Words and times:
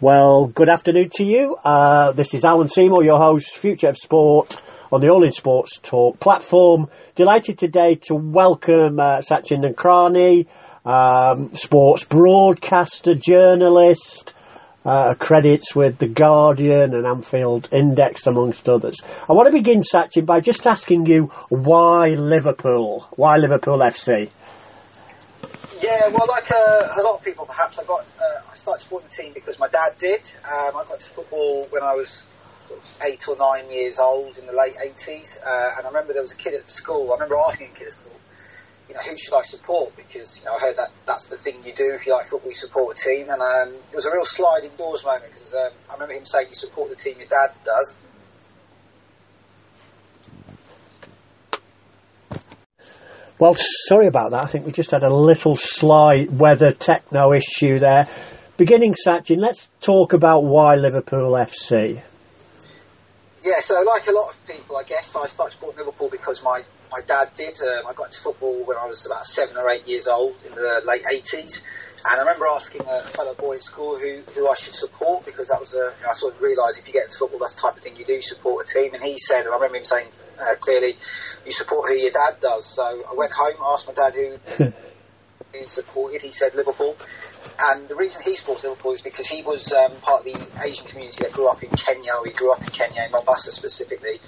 Well, 0.00 0.48
good 0.48 0.68
afternoon 0.68 1.08
to 1.14 1.24
you. 1.24 1.56
Uh, 1.64 2.10
this 2.10 2.34
is 2.34 2.44
Alan 2.44 2.68
Seymour, 2.68 3.04
your 3.04 3.16
host, 3.16 3.56
Future 3.56 3.88
of 3.88 3.96
Sport 3.96 4.60
on 4.90 5.00
the 5.00 5.08
All 5.08 5.24
in 5.24 5.30
Sports 5.30 5.78
Talk 5.78 6.18
platform. 6.18 6.88
Delighted 7.14 7.58
today 7.58 7.94
to 8.08 8.14
welcome 8.16 8.98
uh, 8.98 9.18
Sachin 9.18 9.64
Nakrani, 9.64 10.46
um, 10.84 11.54
sports 11.54 12.02
broadcaster, 12.02 13.14
journalist, 13.14 14.34
uh, 14.84 15.14
credits 15.14 15.76
with 15.76 15.98
The 15.98 16.08
Guardian 16.08 16.92
and 16.92 17.06
Anfield 17.06 17.68
Index, 17.72 18.26
amongst 18.26 18.68
others. 18.68 18.96
I 19.28 19.32
want 19.32 19.46
to 19.46 19.52
begin, 19.52 19.82
Sachin, 19.82 20.26
by 20.26 20.40
just 20.40 20.66
asking 20.66 21.06
you 21.06 21.26
why 21.50 22.08
Liverpool? 22.08 23.06
Why 23.14 23.36
Liverpool 23.36 23.78
FC? 23.78 24.28
Yeah, 25.80 26.08
well, 26.08 26.26
like 26.28 26.50
uh, 26.50 27.00
a 27.00 27.02
lot 27.02 27.16
of 27.16 27.24
people, 27.24 27.46
perhaps, 27.46 27.78
I 27.78 27.84
got 27.84 28.00
uh, 28.00 28.50
I 28.50 28.54
started 28.54 28.82
supporting 28.82 29.08
the 29.08 29.22
team 29.22 29.32
because 29.34 29.58
my 29.58 29.68
dad 29.68 29.96
did. 29.98 30.20
Um, 30.44 30.76
I 30.76 30.84
got 30.88 31.00
to 31.00 31.08
football 31.08 31.66
when 31.70 31.82
I 31.82 31.94
was 31.94 32.22
eight 33.02 33.22
or 33.28 33.36
nine 33.36 33.70
years 33.70 33.98
old 33.98 34.38
in 34.38 34.46
the 34.46 34.52
late 34.52 34.74
80s, 34.76 35.38
uh, 35.44 35.76
and 35.76 35.86
I 35.86 35.88
remember 35.88 36.12
there 36.12 36.22
was 36.22 36.32
a 36.32 36.36
kid 36.36 36.54
at 36.54 36.70
school. 36.70 37.10
I 37.10 37.14
remember 37.14 37.36
asking 37.46 37.68
a 37.74 37.78
kid 37.78 37.86
at 37.88 37.92
school, 37.92 38.16
you 38.88 38.94
know, 38.94 39.00
who 39.00 39.16
should 39.16 39.34
I 39.34 39.42
support? 39.42 39.96
Because 39.96 40.38
you 40.38 40.44
know, 40.44 40.56
I 40.56 40.60
heard 40.60 40.76
that 40.76 40.90
that's 41.06 41.26
the 41.26 41.36
thing 41.36 41.56
you 41.64 41.74
do 41.74 41.92
if 41.94 42.06
you 42.06 42.12
like 42.12 42.26
football, 42.26 42.50
you 42.50 42.56
support 42.56 42.96
a 42.98 43.00
team. 43.00 43.28
And 43.30 43.40
um, 43.40 43.74
it 43.92 43.96
was 43.96 44.06
a 44.06 44.12
real 44.12 44.24
sliding 44.24 44.76
doors 44.76 45.04
moment 45.04 45.32
because 45.32 45.54
um, 45.54 45.72
I 45.90 45.94
remember 45.94 46.14
him 46.14 46.24
saying, 46.24 46.48
"You 46.48 46.54
support 46.54 46.90
the 46.90 46.96
team 46.96 47.16
your 47.18 47.28
dad 47.28 47.52
does." 47.64 47.96
Well, 53.36 53.56
sorry 53.56 54.06
about 54.06 54.30
that. 54.30 54.44
I 54.44 54.46
think 54.46 54.64
we 54.64 54.70
just 54.70 54.92
had 54.92 55.02
a 55.02 55.12
little 55.12 55.56
slight 55.56 56.30
weather 56.30 56.70
techno 56.70 57.32
issue 57.32 57.80
there. 57.80 58.08
Beginning, 58.56 58.94
Sachin, 58.94 59.38
let's 59.38 59.70
talk 59.80 60.12
about 60.12 60.44
why 60.44 60.76
Liverpool 60.76 61.32
FC. 61.32 62.00
Yeah, 63.42 63.60
so 63.60 63.80
like 63.82 64.06
a 64.06 64.12
lot 64.12 64.30
of 64.30 64.46
people, 64.46 64.76
I 64.76 64.84
guess, 64.84 65.16
I 65.16 65.26
started 65.26 65.50
supporting 65.50 65.80
Liverpool 65.80 66.08
because 66.10 66.44
my, 66.44 66.62
my 66.92 67.00
dad 67.00 67.30
did. 67.34 67.60
Um, 67.60 67.88
I 67.88 67.92
got 67.92 68.04
into 68.04 68.20
football 68.20 68.64
when 68.64 68.76
I 68.76 68.86
was 68.86 69.04
about 69.04 69.26
seven 69.26 69.56
or 69.56 69.68
eight 69.68 69.88
years 69.88 70.06
old 70.06 70.36
in 70.46 70.54
the 70.54 70.82
late 70.86 71.02
80s. 71.02 71.60
And 72.06 72.14
I 72.14 72.18
remember 72.20 72.46
asking 72.46 72.82
a 72.82 73.00
fellow 73.00 73.34
boy 73.34 73.56
at 73.56 73.64
school 73.64 73.98
who, 73.98 74.20
who 74.36 74.48
I 74.48 74.54
should 74.54 74.74
support 74.74 75.26
because 75.26 75.48
that 75.48 75.58
was 75.58 75.74
a, 75.74 75.92
you 75.98 76.04
know, 76.04 76.10
I 76.10 76.12
sort 76.12 76.36
of 76.36 76.40
realised 76.40 76.78
if 76.78 76.86
you 76.86 76.92
get 76.92 77.04
into 77.04 77.18
football, 77.18 77.40
that's 77.40 77.56
the 77.56 77.62
type 77.62 77.76
of 77.76 77.82
thing 77.82 77.96
you 77.96 78.04
do, 78.04 78.22
support 78.22 78.70
a 78.70 78.72
team. 78.72 78.94
And 78.94 79.02
he 79.02 79.18
said, 79.18 79.40
and 79.40 79.48
I 79.48 79.54
remember 79.54 79.78
him 79.78 79.84
saying 79.84 80.06
uh, 80.40 80.54
clearly, 80.56 80.96
you 81.44 81.52
support 81.52 81.90
who 81.90 81.96
your 81.96 82.10
dad 82.10 82.40
does. 82.40 82.66
So 82.66 82.82
I 82.82 83.14
went 83.14 83.32
home, 83.32 83.54
asked 83.62 83.86
my 83.86 83.94
dad 83.94 84.14
who 84.14 84.72
he 85.58 85.66
supported. 85.66 86.22
He 86.22 86.32
said 86.32 86.54
Liverpool. 86.54 86.96
And 87.58 87.88
the 87.88 87.94
reason 87.94 88.22
he 88.22 88.34
supports 88.34 88.64
Liverpool 88.64 88.92
is 88.92 89.00
because 89.00 89.26
he 89.26 89.42
was 89.42 89.72
um, 89.72 89.92
part 90.02 90.26
of 90.26 90.32
the 90.32 90.62
Asian 90.62 90.86
community 90.86 91.22
that 91.22 91.32
grew 91.32 91.48
up 91.48 91.62
in 91.62 91.70
Kenya. 91.70 92.12
He 92.24 92.32
grew 92.32 92.52
up 92.52 92.62
in 92.62 92.70
Kenya, 92.70 93.04
in 93.04 93.12
Mombasa 93.12 93.52
specifically, 93.52 94.20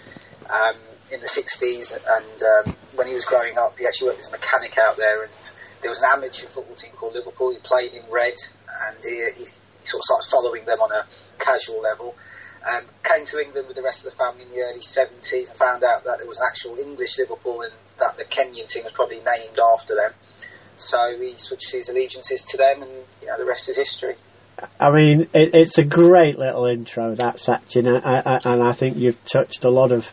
um, 0.49 0.77
in 1.11 1.21
the 1.21 1.27
60s. 1.27 1.93
And 1.95 2.69
um, 2.69 2.77
when 2.95 3.07
he 3.07 3.15
was 3.15 3.25
growing 3.25 3.59
up, 3.59 3.79
he 3.79 3.87
actually 3.87 4.09
worked 4.09 4.21
as 4.21 4.29
a 4.29 4.33
mechanic 4.33 4.77
out 4.79 4.97
there. 4.97 5.25
And 5.25 5.33
there 5.81 5.91
was 5.91 6.01
an 6.01 6.09
amateur 6.15 6.47
football 6.47 6.77
team 6.77 6.93
called 6.93 7.15
Liverpool. 7.15 7.53
He 7.53 7.59
played 7.59 7.93
in 7.93 8.03
red, 8.11 8.35
and 8.89 8.97
he, 9.03 9.29
he 9.37 9.47
sort 9.85 10.01
of 10.01 10.05
started 10.05 10.31
following 10.31 10.65
them 10.65 10.81
on 10.81 10.93
a 10.93 11.07
casual 11.39 11.81
level. 11.81 12.15
Um, 12.69 12.83
came 13.05 13.25
to 13.27 13.39
England 13.41 13.69
with 13.69 13.77
the 13.77 13.83
rest 13.83 14.05
of 14.05 14.11
the 14.11 14.17
family 14.17 14.43
in 14.43 14.51
the 14.51 14.59
early 14.59 14.81
70s 14.81 15.49
and 15.49 15.57
found 15.57 15.85
out 15.85 16.03
that 16.03 16.19
there 16.19 16.27
was 16.27 16.39
an 16.39 16.47
actual 16.51 16.77
English 16.77 17.17
Liverpool 17.17 17.63
and 17.63 17.73
that 18.01 18.17
the 18.17 18.25
Kenyan 18.25 18.67
team 18.67 18.83
was 18.83 18.93
probably 18.93 19.19
named 19.19 19.59
after 19.59 19.95
them. 19.95 20.13
So 20.77 21.17
he 21.19 21.37
switched 21.37 21.71
his 21.71 21.89
allegiances 21.89 22.43
to 22.45 22.57
them, 22.57 22.83
and 22.83 22.91
you 23.23 23.29
know 23.29 23.39
the 23.39 23.45
rest 23.45 23.69
is 23.69 23.77
history. 23.77 24.17
I 24.81 24.91
mean, 24.91 25.23
it, 25.33 25.55
it's 25.55 25.79
a 25.79 25.85
great 25.85 26.39
little 26.39 26.67
intro, 26.67 27.15
that 27.15 27.37
Sachin, 27.37 27.87
and 27.87 28.63
I 28.63 28.73
think 28.73 28.97
you've 28.97 29.23
touched 29.25 29.65
a 29.65 29.71
lot 29.71 29.93
of 29.93 30.13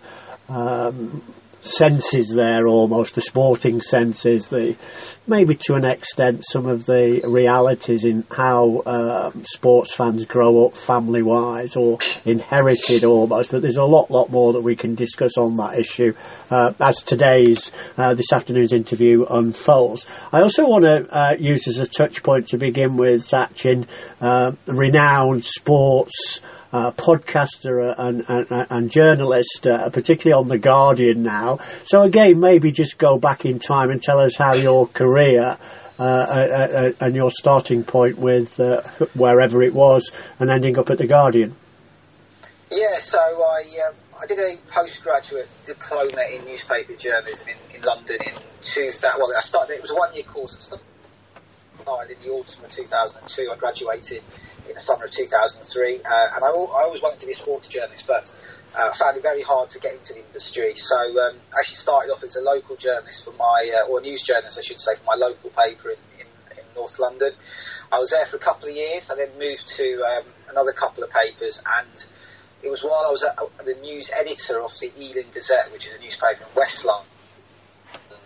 um, 0.50 1.24
senses 1.64 2.34
there 2.36 2.68
almost, 2.68 3.16
the 3.16 3.22
sporting 3.22 3.82
senses, 3.82 4.50
the 4.50 4.76
maybe 5.26 5.56
to 5.56 5.76
an 5.76 5.86
extent 5.86 6.44
some 6.46 6.66
of 6.66 6.86
the 6.86 7.22
realities 7.24 8.04
in 8.04 8.26
how 8.30 8.84
um, 8.86 9.44
sports 9.46 9.94
fans 9.96 10.26
grow 10.26 10.66
up 10.66 10.76
family 10.76 11.24
wise 11.24 11.78
or 11.78 11.98
inherited 12.26 13.06
almost. 13.06 13.52
But 13.52 13.62
there's 13.62 13.78
a 13.78 13.86
lot, 13.86 14.12
lot 14.12 14.30
more 14.30 14.54
that 14.54 14.62
we 14.62 14.76
can 14.76 14.96
discuss 14.96 15.38
on 15.38 15.56
that 15.56 15.80
issue 15.80 16.14
uh, 16.52 16.74
as 16.80 16.98
today's 16.98 17.72
uh, 17.98 18.14
this 18.14 18.34
afternoon's 18.34 18.74
interview 18.74 19.26
unfolds. 19.26 20.06
I 20.32 20.42
also 20.42 20.64
want 20.64 20.84
to 20.84 21.18
uh, 21.18 21.36
use 21.40 21.68
as 21.68 21.80
a 21.80 21.88
touch 21.88 22.22
point 22.24 22.50
to 22.50 22.58
begin 22.58 22.98
with 22.98 23.22
Sachin, 23.22 23.88
uh, 24.20 24.52
renowned 24.68 25.46
sports 25.46 26.42
uh, 26.74 26.92
podcaster 26.92 27.94
and, 27.98 28.26
and, 28.28 28.48
and 28.70 28.92
journalist, 28.92 29.68
uh, 29.68 29.90
particularly 29.90 30.42
on 30.42 30.50
The 30.50 30.58
Guardian 30.58 31.22
now. 31.22 31.60
So 31.86 32.02
again, 32.02 32.40
maybe 32.40 32.72
just 32.72 32.98
go 32.98 33.18
back 33.18 33.46
in 33.46 33.60
time 33.60 33.92
and 33.92 34.02
tell 34.02 34.20
us 34.20 34.36
how 34.36 34.56
your 34.56 34.88
career 34.88 35.58
uh, 36.00 36.04
uh, 36.04 36.06
uh 36.06 36.92
and 37.02 37.16
your 37.16 37.30
starting 37.30 37.84
point 37.84 38.18
with 38.18 38.60
uh, 38.60 38.82
wherever 39.14 39.62
it 39.62 39.74
was 39.74 40.12
and 40.40 40.50
ending 40.50 40.80
up 40.80 40.90
at 40.90 40.98
The 40.98 41.06
Guardian. 41.06 41.56
Yeah, 42.72 42.98
so 42.98 43.20
I 43.20 43.64
um, 43.88 43.96
I 44.20 44.26
did 44.26 44.40
a 44.40 44.58
postgraduate 44.72 45.50
diploma 45.64 46.24
in 46.32 46.44
newspaper 46.46 46.96
journalism 46.96 47.50
in, 47.50 47.76
in 47.76 47.82
London 47.84 48.18
in 48.26 48.34
2000. 48.62 49.20
Well, 49.20 49.32
I 49.38 49.42
started. 49.42 49.74
It 49.74 49.82
was 49.84 49.92
a 49.92 49.96
one 49.96 50.12
year 50.16 50.24
course. 50.24 50.72
I 50.74 50.78
started 51.84 52.18
in 52.18 52.24
the 52.24 52.34
autumn 52.34 52.66
of 52.66 52.72
2002. 52.72 53.52
I 53.52 53.56
graduated 53.58 54.24
in 54.68 54.74
the 54.74 54.80
summer 54.80 55.06
of 55.06 55.12
2003. 55.12 55.96
Uh, 55.96 56.00
and 56.36 56.44
I, 56.44 56.48
I, 56.48 56.52
always 56.52 57.02
wanted 57.02 57.20
to 57.20 57.26
be 57.26 57.34
a 57.34 57.36
sports 57.36 57.68
journalist, 57.68 58.06
but 58.08 58.30
uh, 58.76 58.90
I 58.90 58.94
found 58.96 59.18
it 59.18 59.24
very 59.24 59.42
hard 59.42 59.70
to 59.72 59.80
get 59.80 59.94
into 59.94 60.14
the 60.14 60.26
industry. 60.26 60.76
So 60.76 60.98
um, 60.98 61.36
I 61.54 61.60
actually 61.60 61.76
started 61.76 62.12
off 62.12 62.24
as 62.24 62.36
a 62.36 62.42
local 62.42 62.76
journalist 62.76 63.24
for 63.26 63.32
my, 63.32 63.72
uh, 63.76 63.88
or 63.88 64.02
news 64.02 64.24
journalist, 64.24 64.58
I 64.58 64.62
should 64.62 64.80
say, 64.80 64.96
for 64.96 65.04
my 65.06 65.16
local 65.16 65.50
paper 65.52 65.90
in, 65.90 65.98
in, 66.20 66.28
in, 66.58 66.64
North 66.76 66.98
London. 67.00 67.34
I 67.92 68.00
was 68.00 68.12
there 68.12 68.26
for 68.26 68.38
a 68.38 68.40
couple 68.40 68.70
of 68.70 68.76
years. 68.76 69.10
I 69.10 69.16
then 69.16 69.30
moved 69.38 69.68
to 69.78 70.04
um, 70.04 70.24
another 70.50 70.72
couple 70.72 71.04
of 71.04 71.12
papers, 71.12 71.62
and 71.80 72.06
it 72.64 72.70
was 72.70 72.84
while 72.84 73.06
I 73.08 73.12
was 73.12 73.22
the 73.22 73.76
news 73.82 74.10
editor 74.18 74.62
of 74.62 74.74
the 74.80 74.92
Ealing 75.00 75.28
Gazette, 75.34 75.72
which 75.72 75.86
is 75.86 75.94
a 75.94 76.00
newspaper 76.00 76.44
in 76.44 76.56
West 76.56 76.84
London 76.84 77.13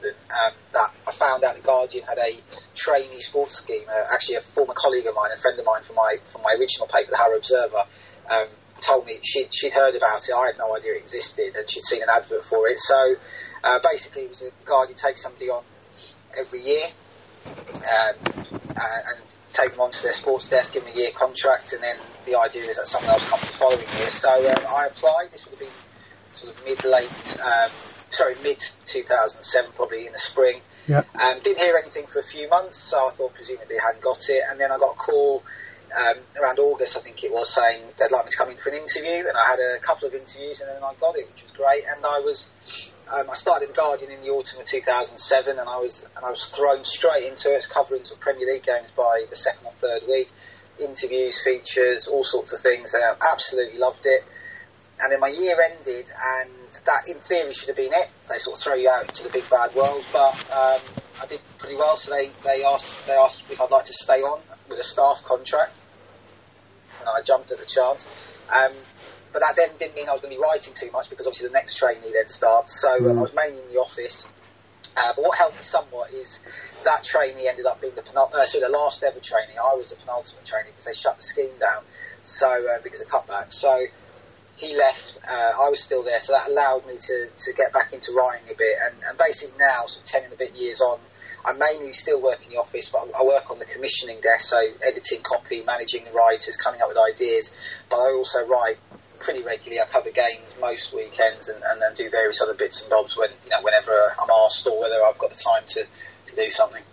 London 0.02 0.16
um, 0.31 0.53
that 0.74 0.91
I 1.08 1.12
found 1.12 1.44
out 1.44 1.56
the 1.56 1.62
Guardian 1.62 2.06
had 2.06 2.18
a 2.18 2.38
trainee 2.75 3.22
sports 3.22 3.56
scheme. 3.56 3.84
Uh, 3.88 4.13
actually, 4.13 4.35
a 4.35 4.41
former 4.41 4.74
colleague 4.74 5.08
of 5.08 5.16
mine, 5.16 5.31
a 5.34 5.38
friend 5.38 5.59
of 5.59 5.66
mine 5.66 5.84
from 5.84 5.96
my 5.96 6.18
from 6.25 6.41
my 6.41 6.56
original 6.59 6.88
paper, 6.88 7.12
the 7.12 7.18
Harrow 7.18 7.38
Observer, 7.38 7.84
um, 8.30 8.47
told 8.81 9.06
me 9.06 9.19
she'd, 9.24 9.53
she'd 9.53 9.74
heard 9.74 9.96
about 9.96 10.22
it. 10.28 10.34
I 10.34 10.47
had 10.47 10.58
no 10.58 10.75
idea 10.75 10.94
it 10.94 11.02
existed, 11.02 11.56
and 11.56 11.69
she'd 11.69 11.84
seen 11.84 12.02
an 12.02 12.09
advert 12.13 12.44
for 12.44 12.68
it. 12.68 12.80
So 12.80 13.16
uh, 13.63 13.80
basically, 13.84 14.24
it 14.24 14.30
was 14.30 14.41
a 14.41 14.52
Guardian 14.66 14.97
take 14.97 15.18
somebody 15.18 15.50
on 15.50 15.63
every 16.38 16.64
year 16.64 16.85
um, 17.46 18.16
and 18.35 19.19
take 19.53 19.72
them 19.72 19.81
onto 19.81 20.02
their 20.03 20.14
sports 20.14 20.47
desk, 20.47 20.74
give 20.74 20.84
them 20.84 20.94
a 20.94 20.97
year 20.97 21.12
contract, 21.12 21.74
and 21.74 21.81
then 21.81 21.97
the 22.25 22.38
idea 22.38 22.64
is 22.64 22.78
that 22.78 22.88
someone 22.88 23.12
else 23.12 23.28
comes 23.28 23.41
the 23.41 23.58
following 23.58 23.88
year. 23.97 24.12
So 24.12 24.29
um, 24.29 24.66
I 24.69 24.88
applied. 24.88 25.31
This 25.31 25.44
would 25.46 25.52
have 25.52 25.59
been 25.59 25.69
sort 26.35 26.53
of 26.53 26.66
mid 26.66 26.84
late. 26.85 27.38
Sorry, 28.09 28.35
mid 28.44 28.63
2007, 28.85 29.72
probably 29.75 30.07
in 30.07 30.13
the 30.13 30.19
spring. 30.19 30.62
Yeah. 30.88 31.03
Um, 31.16 31.40
didn't 31.44 31.59
hear 31.59 31.78
anything 31.78 32.07
for 32.07 32.19
a 32.19 32.23
few 32.23 32.50
months, 32.50 32.78
so 32.78 33.09
I 33.09 33.12
thought 33.12 33.34
presumably 33.34 33.75
they 33.75 33.81
hadn't 33.81 34.01
got 34.01 34.29
it. 34.29 34.44
And 34.50 34.59
then 34.59 34.72
I 34.72 34.78
got 34.78 34.95
a 34.95 34.97
call 34.97 35.44
um, 35.95 36.16
around 36.41 36.59
August, 36.59 36.96
I 36.96 37.01
think 37.01 37.23
it 37.23 37.31
was, 37.31 37.53
saying 37.53 37.84
they'd 38.00 38.12
like 38.12 38.25
me 38.25 38.31
to 38.31 38.38
come 38.38 38.50
in 38.50 38.57
for 38.57 38.69
an 38.69 38.75
interview. 38.75 39.28
And 39.28 39.35
I 39.35 39.50
had 39.50 39.59
a 39.59 39.79
couple 39.79 40.07
of 40.07 40.13
interviews, 40.13 40.62
and 40.62 40.69
then 40.69 40.81
I 40.81 40.94
got 41.00 41.17
it, 41.17 41.28
which 41.28 41.44
was 41.44 41.51
great. 41.51 41.84
And 41.94 42.06
I 42.06 42.19
was, 42.19 42.47
um, 43.12 43.29
I 43.29 43.35
started 43.35 43.66
in 43.66 43.72
the 43.72 43.78
Guardian 43.81 44.12
in 44.12 44.22
the 44.22 44.29
autumn 44.29 44.62
of 44.62 44.67
2007, 44.67 45.59
and 45.59 45.67
I 45.67 45.78
was, 45.78 46.06
and 46.16 46.23
I 46.23 46.31
was 46.31 46.47
thrown 46.50 46.85
straight 46.85 47.25
into 47.25 47.53
it, 47.53 47.67
covering 47.69 48.06
some 48.06 48.17
Premier 48.19 48.53
League 48.53 48.63
games 48.63 48.88
by 48.96 49.25
the 49.29 49.35
second 49.35 49.66
or 49.66 49.73
third 49.73 50.03
week. 50.07 50.29
Interviews, 50.79 51.41
features, 51.41 52.07
all 52.07 52.23
sorts 52.23 52.53
of 52.53 52.59
things, 52.62 52.93
and 52.93 53.03
I 53.03 53.14
absolutely 53.31 53.79
loved 53.79 54.05
it 54.05 54.23
and 54.99 55.11
then 55.11 55.20
my 55.20 55.28
year 55.28 55.58
ended, 55.61 56.05
and 56.09 56.66
that 56.87 57.07
in 57.07 57.19
theory 57.19 57.53
should 57.53 57.67
have 57.67 57.78
been 57.78 57.93
it. 57.93 58.09
They 58.28 58.39
sort 58.39 58.57
of 58.57 58.63
throw 58.63 58.73
you 58.73 58.89
out 58.89 59.03
into 59.03 59.23
the 59.23 59.29
big 59.29 59.47
bad 59.49 59.75
world, 59.75 60.03
but 60.11 60.34
um, 60.51 60.81
I 61.22 61.25
did 61.29 61.41
pretty 61.59 61.75
well. 61.75 61.97
So 61.97 62.11
they, 62.11 62.31
they 62.43 62.63
asked 62.63 63.05
they 63.05 63.13
asked 63.13 63.43
if 63.51 63.61
I'd 63.61 63.69
like 63.69 63.85
to 63.85 63.93
stay 63.93 64.22
on 64.22 64.41
with 64.69 64.79
a 64.79 64.84
staff 64.84 65.23
contract, 65.23 65.78
and 66.99 67.09
I 67.09 67.22
jumped 67.22 67.51
at 67.51 67.59
the 67.59 67.66
chance. 67.66 68.07
Um, 68.49 68.72
but 69.34 69.39
that 69.39 69.55
then 69.57 69.69
didn't 69.78 69.95
mean 69.95 70.09
I 70.09 70.13
was 70.13 70.22
going 70.22 70.34
to 70.34 70.39
be 70.39 70.41
writing 70.41 70.73
too 70.73 70.89
much 70.91 71.09
because 71.09 71.28
obviously 71.28 71.49
the 71.49 71.53
next 71.53 71.78
trainee 71.78 72.11
then 72.13 72.29
starts. 72.29 72.81
So 72.81 72.87
mm. 72.87 73.17
I 73.17 73.22
was 73.22 73.33
mainly 73.35 73.61
in 73.61 73.67
the 73.73 73.79
office. 73.79 74.25
Uh, 74.95 75.13
but 75.16 75.22
what 75.22 75.37
helped 75.37 75.57
me 75.57 75.63
somewhat 75.63 76.11
is 76.11 76.40
that 76.83 77.03
trainee 77.03 77.47
ended 77.47 77.66
up 77.67 77.79
being 77.81 77.93
the 77.93 78.01
penult- 78.01 78.33
uh, 78.33 78.47
so 78.47 78.59
the 78.59 78.69
last 78.69 79.03
ever 79.03 79.19
trainee. 79.19 79.57
I 79.59 79.75
was 79.75 79.90
the 79.91 79.95
penultimate 79.97 80.45
trainee 80.45 80.69
because 80.69 80.85
they 80.85 80.93
shut 80.93 81.17
the 81.17 81.23
scheme 81.23 81.51
down. 81.59 81.83
So 82.23 82.47
uh, 82.49 82.81
because 82.81 83.01
of 83.01 83.07
cutbacks. 83.07 83.53
So 83.53 83.85
he 84.57 84.75
left, 84.75 85.19
uh, 85.27 85.53
I 85.61 85.69
was 85.69 85.79
still 85.79 86.03
there, 86.03 86.19
so 86.19 86.33
that 86.33 86.49
allowed 86.49 86.85
me 86.87 86.97
to, 86.97 87.27
to 87.27 87.53
get 87.53 87.71
back 87.71 87.93
into 87.93 88.11
writing 88.11 88.45
a 88.51 88.57
bit. 88.57 88.77
And, 88.83 88.95
and 89.07 89.17
basically 89.17 89.57
now, 89.59 89.85
sort 89.85 90.03
of 90.03 90.05
10 90.05 90.23
and 90.25 90.33
a 90.33 90.35
bit 90.35 90.55
years 90.55 90.81
on, 90.81 90.99
I'm 91.45 91.59
mainly 91.59 91.93
still 91.93 92.21
work 92.21 92.43
in 92.43 92.49
the 92.49 92.57
office, 92.57 92.89
but 92.89 93.07
I 93.17 93.23
work 93.23 93.49
on 93.51 93.59
the 93.59 93.65
commissioning 93.65 94.19
desk, 94.21 94.49
so 94.49 94.59
editing 94.83 95.21
copy, 95.21 95.63
managing 95.63 96.03
the 96.03 96.11
writers, 96.11 96.57
coming 96.57 96.81
up 96.81 96.89
with 96.89 96.97
ideas. 96.97 97.51
But 97.89 97.99
I 97.99 98.11
also 98.11 98.45
write 98.47 98.77
pretty 99.19 99.43
regularly. 99.43 99.79
I 99.79 99.85
cover 99.85 100.09
games 100.11 100.55
most 100.59 100.93
weekends 100.93 101.47
and, 101.47 101.61
and 101.63 101.81
then 101.81 101.93
do 101.95 102.09
various 102.09 102.41
other 102.41 102.53
bits 102.53 102.81
and 102.81 102.89
bobs 102.89 103.15
when 103.15 103.29
you 103.43 103.49
know 103.49 103.61
whenever 103.61 104.13
I'm 104.19 104.29
asked 104.45 104.67
or 104.67 104.79
whether 104.79 105.03
I've 105.05 105.17
got 105.17 105.29
the 105.29 105.41
time 105.41 105.63
to, 105.67 105.85
to 106.28 106.35
do 106.35 106.50
something. 106.50 106.84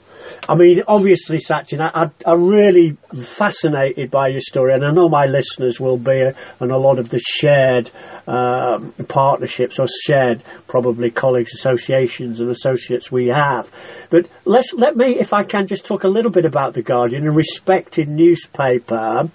I 0.48 0.54
mean, 0.56 0.82
obviously, 0.86 1.38
Sachin, 1.38 1.80
I, 1.80 2.10
I, 2.26 2.32
am 2.32 2.46
really 2.46 2.96
fascinated 3.22 4.10
by 4.10 4.28
your 4.28 4.40
story, 4.40 4.74
and 4.74 4.84
I 4.84 4.90
know 4.90 5.08
my 5.08 5.26
listeners 5.26 5.80
will 5.80 5.96
be, 5.96 6.20
and 6.60 6.70
a 6.70 6.76
lot 6.76 6.98
of 6.98 7.08
the 7.08 7.18
shared 7.18 7.90
um, 8.26 8.92
partnerships 9.08 9.78
or 9.78 9.86
shared 10.04 10.42
probably 10.66 11.10
colleagues, 11.10 11.54
associations, 11.54 12.40
and 12.40 12.50
associates 12.50 13.10
we 13.10 13.28
have. 13.28 13.70
But 14.10 14.28
let's 14.44 14.72
let 14.74 14.96
me, 14.96 15.18
if 15.18 15.32
I 15.32 15.44
can, 15.44 15.66
just 15.66 15.86
talk 15.86 16.04
a 16.04 16.08
little 16.08 16.30
bit 16.30 16.44
about 16.44 16.74
the 16.74 16.82
Guardian, 16.82 17.26
a 17.26 17.32
respected 17.32 18.08
newspaper. 18.08 19.30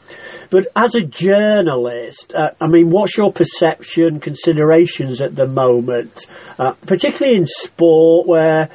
But 0.49 0.67
as 0.75 0.95
a 0.95 1.01
journalist, 1.01 2.33
uh, 2.35 2.51
I 2.61 2.67
mean, 2.67 2.89
what's 2.89 3.17
your 3.17 3.31
perception, 3.31 4.19
considerations 4.19 5.21
at 5.21 5.35
the 5.35 5.47
moment, 5.47 6.27
uh, 6.57 6.73
particularly 6.85 7.37
in 7.37 7.47
sport, 7.47 8.27
where 8.27 8.69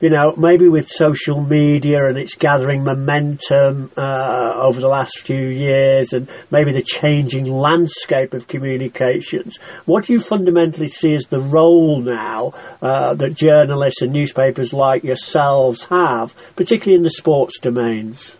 you 0.00 0.10
know, 0.10 0.34
maybe 0.36 0.68
with 0.68 0.88
social 0.88 1.40
media 1.40 2.06
and 2.06 2.16
it's 2.16 2.36
gathering 2.36 2.84
momentum 2.84 3.90
uh, 3.96 4.52
over 4.54 4.80
the 4.80 4.86
last 4.86 5.20
few 5.20 5.48
years 5.48 6.12
and 6.12 6.30
maybe 6.50 6.72
the 6.72 6.82
changing 6.82 7.46
landscape 7.46 8.32
of 8.32 8.46
communications, 8.46 9.58
what 9.86 10.04
do 10.04 10.12
you 10.12 10.20
fundamentally 10.20 10.86
see 10.86 11.14
as 11.14 11.24
the 11.24 11.40
role 11.40 12.00
now 12.00 12.52
uh, 12.80 13.14
that 13.14 13.34
journalists 13.34 14.00
and 14.02 14.12
newspapers 14.12 14.72
like 14.72 15.02
yourselves 15.02 15.84
have, 15.84 16.34
particularly 16.54 16.96
in 16.96 17.02
the 17.02 17.10
sports 17.10 17.58
domains? 17.58 18.36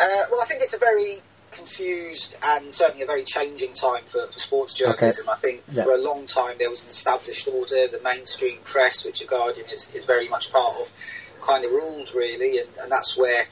Uh, 0.00 0.24
well, 0.32 0.40
I 0.40 0.46
think 0.46 0.62
it's 0.62 0.74
a 0.74 0.78
very 0.78 1.20
confused 1.70 2.34
and 2.42 2.74
certainly 2.74 3.02
a 3.02 3.06
very 3.06 3.24
changing 3.24 3.72
time 3.72 4.02
for, 4.06 4.26
for 4.26 4.38
sports 4.38 4.74
journalism. 4.74 5.28
Okay. 5.28 5.32
I 5.32 5.36
think 5.36 5.62
yeah. 5.72 5.84
for 5.84 5.92
a 5.92 5.98
long 5.98 6.26
time 6.26 6.56
there 6.58 6.70
was 6.70 6.82
an 6.82 6.88
established 6.88 7.48
order, 7.48 7.86
the 7.88 8.00
mainstream 8.02 8.58
press, 8.64 9.04
which 9.04 9.20
the 9.20 9.26
Guardian 9.26 9.68
is, 9.70 9.88
is 9.94 10.04
very 10.04 10.28
much 10.28 10.52
part 10.52 10.74
of, 10.80 10.88
kind 11.42 11.64
of 11.64 11.70
rules 11.70 12.14
really, 12.14 12.58
and, 12.58 12.68
and 12.82 12.90
that's 12.90 13.16
where 13.16 13.44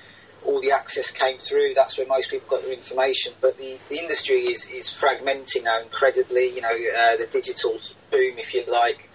all 0.44 0.60
the 0.60 0.72
access 0.72 1.10
came 1.10 1.38
through. 1.38 1.74
That's 1.74 1.96
where 1.98 2.06
most 2.06 2.30
people 2.30 2.48
got 2.48 2.62
their 2.62 2.72
information. 2.72 3.32
But 3.40 3.58
the, 3.58 3.78
the 3.88 3.98
industry 3.98 4.46
is, 4.46 4.66
is 4.66 4.88
fragmenting 4.88 5.64
now 5.64 5.80
incredibly. 5.80 6.54
You 6.54 6.60
know, 6.60 6.68
uh, 6.68 7.16
the 7.16 7.28
digital 7.30 7.78
boom, 8.10 8.38
if 8.38 8.54
you 8.54 8.64
like, 8.70 9.07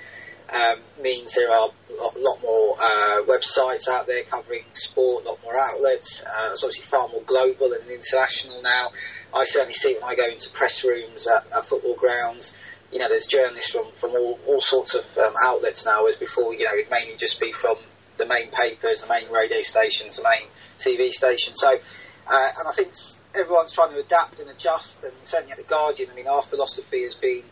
um, 0.53 0.79
means 1.01 1.33
there 1.33 1.51
are 1.51 1.69
a 1.89 2.19
lot 2.19 2.41
more 2.41 2.77
uh, 2.79 3.23
websites 3.23 3.87
out 3.87 4.05
there 4.05 4.23
covering 4.23 4.63
sport, 4.73 5.25
a 5.25 5.29
lot 5.29 5.43
more 5.43 5.59
outlets. 5.59 6.21
Uh, 6.21 6.51
it's 6.51 6.63
obviously 6.63 6.83
far 6.83 7.07
more 7.07 7.21
global 7.21 7.73
and 7.73 7.89
international 7.89 8.61
now. 8.61 8.91
I 9.33 9.45
certainly 9.45 9.73
see 9.73 9.95
when 9.95 10.03
I 10.03 10.15
go 10.15 10.25
into 10.25 10.49
press 10.51 10.83
rooms 10.83 11.27
at, 11.27 11.45
at 11.51 11.65
football 11.65 11.95
grounds. 11.95 12.55
You 12.91 12.99
know, 12.99 13.09
there's 13.09 13.25
journalists 13.25 13.71
from, 13.71 13.91
from 13.95 14.11
all, 14.11 14.39
all 14.45 14.61
sorts 14.61 14.93
of 14.93 15.17
um, 15.17 15.33
outlets 15.43 15.85
now, 15.85 16.05
as 16.05 16.15
before, 16.15 16.53
you 16.53 16.65
know, 16.65 16.73
it'd 16.77 16.91
mainly 16.91 17.15
just 17.15 17.39
be 17.39 17.51
from 17.51 17.77
the 18.17 18.27
main 18.27 18.51
papers, 18.51 19.01
the 19.01 19.07
main 19.07 19.29
radio 19.29 19.63
stations, 19.63 20.17
the 20.17 20.23
main 20.23 20.47
TV 20.77 21.09
stations. 21.09 21.59
So, 21.59 21.69
uh, 21.69 22.49
and 22.59 22.67
I 22.67 22.71
think 22.73 22.93
everyone's 23.33 23.71
trying 23.71 23.89
to 23.93 23.99
adapt 23.99 24.39
and 24.39 24.49
adjust, 24.51 25.03
and 25.03 25.13
certainly 25.23 25.53
at 25.53 25.57
The 25.57 25.63
Guardian, 25.63 26.11
I 26.11 26.15
mean, 26.15 26.27
our 26.27 26.43
philosophy 26.43 27.03
has 27.05 27.15
been 27.15 27.43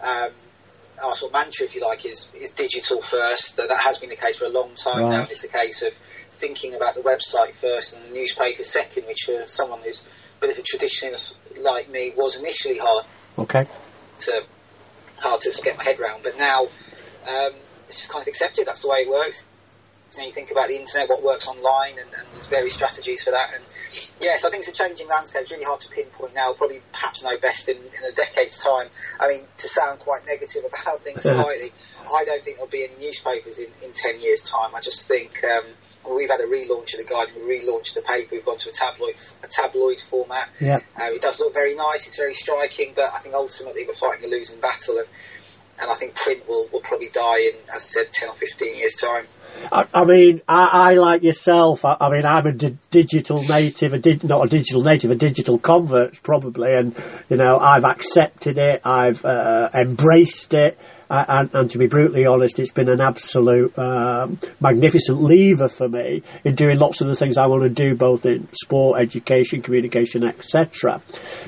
um, 0.00 0.32
our 1.02 1.14
sort 1.14 1.30
of 1.30 1.34
mantra, 1.34 1.66
if 1.66 1.74
you 1.74 1.80
like, 1.80 2.04
is 2.04 2.28
is 2.34 2.50
digital 2.50 3.02
first. 3.02 3.56
That 3.56 3.68
that 3.68 3.78
has 3.78 3.98
been 3.98 4.10
the 4.10 4.16
case 4.16 4.36
for 4.36 4.44
a 4.44 4.50
long 4.50 4.74
time 4.74 5.02
right. 5.02 5.10
now, 5.10 5.22
and 5.22 5.30
it's 5.30 5.44
a 5.44 5.48
case 5.48 5.82
of 5.82 5.92
thinking 6.32 6.74
about 6.74 6.94
the 6.94 7.00
website 7.00 7.54
first 7.54 7.96
and 7.96 8.06
the 8.06 8.14
newspaper 8.14 8.62
second, 8.62 9.04
which 9.06 9.24
for 9.26 9.46
someone 9.46 9.80
who's 9.82 10.02
a 10.36 10.40
bit 10.40 10.50
of 10.50 10.58
a 10.58 10.62
traditionalist 10.62 11.34
like 11.60 11.88
me 11.88 12.12
was 12.16 12.36
initially 12.36 12.78
hard. 12.78 13.04
Okay. 13.38 13.66
To 14.20 14.42
hard 15.16 15.40
to 15.40 15.62
get 15.62 15.76
my 15.76 15.84
head 15.84 15.98
around, 15.98 16.22
but 16.22 16.38
now 16.38 16.62
um, 17.26 17.52
it's 17.88 17.98
just 17.98 18.10
kind 18.10 18.22
of 18.22 18.28
accepted. 18.28 18.66
That's 18.66 18.82
the 18.82 18.88
way 18.88 18.98
it 18.98 19.08
works. 19.08 19.44
And 20.16 20.26
you 20.26 20.32
think 20.32 20.50
about 20.50 20.68
the 20.68 20.76
internet, 20.76 21.08
what 21.08 21.22
works 21.22 21.46
online, 21.46 21.98
and, 21.98 22.08
and 22.14 22.26
there's 22.32 22.46
various 22.46 22.74
strategies 22.74 23.22
for 23.22 23.30
that. 23.30 23.50
And 23.54 23.62
yes, 24.20 24.44
I 24.44 24.50
think 24.50 24.66
it's 24.66 24.68
a 24.68 24.82
changing 24.82 25.08
landscape. 25.08 25.42
It's 25.42 25.50
really 25.50 25.64
hard 25.64 25.80
to 25.80 25.88
pinpoint 25.88 26.34
now. 26.34 26.52
Probably 26.52 26.80
perhaps 26.92 27.22
know 27.22 27.36
best 27.38 27.68
in, 27.68 27.76
in 27.76 28.04
a 28.10 28.14
decade's 28.14 28.58
time. 28.58 28.88
I 29.20 29.28
mean, 29.28 29.42
to 29.58 29.68
sound 29.68 30.00
quite 30.00 30.26
negative 30.26 30.64
about 30.66 31.02
things 31.02 31.22
slightly, 31.22 31.72
I 32.12 32.24
don't 32.24 32.42
think 32.42 32.56
there'll 32.56 32.70
be 32.70 32.84
any 32.84 32.96
newspapers 32.98 33.58
in, 33.58 33.68
in 33.82 33.92
10 33.92 34.20
years' 34.20 34.42
time. 34.42 34.74
I 34.74 34.80
just 34.80 35.06
think 35.08 35.42
um, 35.44 35.64
well, 36.04 36.16
we've 36.16 36.30
had 36.30 36.40
a 36.40 36.46
relaunch 36.46 36.94
of 36.94 36.98
the 36.98 37.06
Guardian, 37.08 37.46
we 37.46 37.60
relaunched 37.60 37.94
the 37.94 38.02
paper, 38.02 38.28
we've 38.32 38.44
gone 38.44 38.58
to 38.58 38.70
a 38.70 38.72
tabloid 38.72 39.14
a 39.42 39.48
tabloid 39.48 40.00
format. 40.00 40.48
Yeah. 40.60 40.80
Uh, 40.98 41.12
it 41.12 41.22
does 41.22 41.38
look 41.40 41.52
very 41.52 41.74
nice, 41.74 42.06
it's 42.06 42.16
very 42.16 42.34
striking, 42.34 42.92
but 42.94 43.12
I 43.12 43.18
think 43.18 43.34
ultimately 43.34 43.84
we're 43.86 43.94
fighting 43.94 44.24
a 44.24 44.28
losing 44.28 44.60
battle. 44.60 44.98
And, 44.98 45.08
and 45.80 45.90
I 45.90 45.94
think 45.94 46.14
print 46.14 46.46
will, 46.48 46.68
will 46.72 46.80
probably 46.80 47.10
die 47.12 47.38
in, 47.40 47.54
as 47.74 47.82
I 47.82 47.88
said, 48.04 48.12
10 48.12 48.28
or 48.30 48.34
15 48.34 48.76
years' 48.76 48.94
time. 48.94 49.26
I, 49.72 50.04
mean, 50.04 50.42
I, 50.46 50.90
I, 50.90 50.94
like 50.94 51.22
yourself. 51.22 51.84
I, 51.84 51.96
I 52.00 52.10
mean, 52.10 52.24
I'm 52.24 52.46
a 52.46 52.52
di- 52.52 52.76
digital 52.90 53.42
native, 53.42 53.92
a 53.92 53.98
di- 53.98 54.20
not 54.22 54.46
a 54.46 54.48
digital 54.48 54.82
native, 54.82 55.10
a 55.10 55.14
digital 55.14 55.58
convert 55.58 56.22
probably, 56.22 56.74
and 56.74 56.94
you 57.28 57.36
know, 57.36 57.58
I've 57.58 57.84
accepted 57.84 58.58
it, 58.58 58.82
I've 58.84 59.24
uh, 59.24 59.70
embraced 59.74 60.54
it. 60.54 60.78
And, 61.10 61.48
and, 61.54 61.70
to 61.70 61.78
be 61.78 61.86
brutally 61.86 62.26
honest, 62.26 62.58
it's 62.58 62.70
been 62.70 62.90
an 62.90 63.00
absolute 63.00 63.78
um, 63.78 64.38
magnificent 64.60 65.22
lever 65.22 65.68
for 65.68 65.88
me 65.88 66.22
in 66.44 66.54
doing 66.54 66.78
lots 66.78 67.00
of 67.00 67.06
the 67.06 67.16
things 67.16 67.38
I 67.38 67.46
want 67.46 67.62
to 67.62 67.70
do, 67.70 67.94
both 67.94 68.26
in 68.26 68.46
sport, 68.52 69.00
education, 69.00 69.62
communication, 69.62 70.22
etc. 70.22 71.00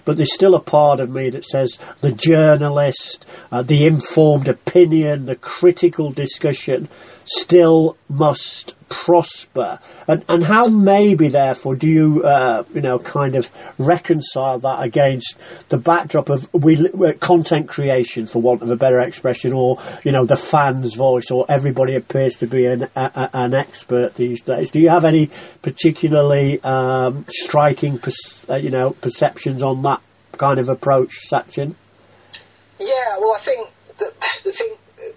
But 0.07 0.17
there's 0.17 0.33
still 0.33 0.55
a 0.55 0.61
part 0.61 1.01
of 1.01 1.11
me 1.11 1.29
that 1.31 1.45
says 1.45 1.79
the 2.01 2.11
journalist, 2.11 3.27
uh, 3.53 3.63
the 3.63 3.85
informed 3.85 4.49
opinion, 4.49 5.27
the 5.27 5.37
critical 5.37 6.11
discussion 6.11 6.89
still 7.27 7.99
must 8.09 8.75
prosper. 8.91 9.79
And, 10.07 10.23
and 10.29 10.45
how 10.45 10.67
maybe 10.67 11.29
therefore 11.29 11.77
do 11.77 11.89
you, 11.89 12.23
uh, 12.25 12.65
you 12.75 12.83
know, 12.83 12.99
kind 12.99 13.37
of 13.37 13.49
reconcile 13.79 14.59
that 14.59 14.83
against 14.83 15.39
the 15.71 15.79
backdrop 15.79 16.29
of 16.29 16.53
we, 16.53 16.77
uh, 16.77 17.13
content 17.19 17.69
creation, 17.69 18.27
for 18.27 18.43
want 18.43 18.61
of 18.61 18.71
a 18.71 18.77
better 18.77 19.01
expression, 19.01 19.55
or, 19.55 19.79
you 20.05 20.13
know, 20.13 20.27
the 20.27 20.37
fan's 20.37 20.95
voice, 20.95 21.31
or 21.31 21.47
everybody 21.49 21.95
appears 21.95 22.37
to 22.37 22.47
be 22.47 22.67
an, 22.67 22.83
a, 22.95 23.31
an 23.33 23.55
expert 23.55 24.15
these 24.17 24.43
days. 24.43 24.71
Do 24.71 24.81
you 24.81 24.91
have 24.91 25.07
any 25.07 25.31
particularly 25.63 26.61
um, 26.63 27.25
striking, 27.31 27.99
uh, 28.49 28.57
you 28.57 28.71
know, 28.71 28.91
perceptions 28.91 29.63
on 29.63 29.83
that 29.83 30.03
kind 30.37 30.59
of 30.59 30.69
approach, 30.69 31.29
Sachin? 31.31 31.75
Yeah, 32.79 33.19
well, 33.19 33.35
I 33.35 33.41
think 33.41 33.69
the, 33.99 34.13
the 34.45 34.53
thing 34.53 34.75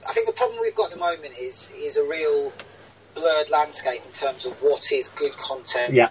I 0.07 0.13
think 0.13 0.27
the 0.27 0.33
problem 0.33 0.59
we've 0.61 0.75
got 0.75 0.91
at 0.91 0.97
the 0.97 0.99
moment 0.99 1.33
is 1.39 1.69
is 1.77 1.97
a 1.97 2.03
real 2.03 2.53
blurred 3.15 3.49
landscape 3.49 4.01
in 4.05 4.11
terms 4.11 4.45
of 4.45 4.53
what 4.61 4.91
is 4.91 5.07
good 5.09 5.33
content 5.33 5.93
yeah. 5.93 6.09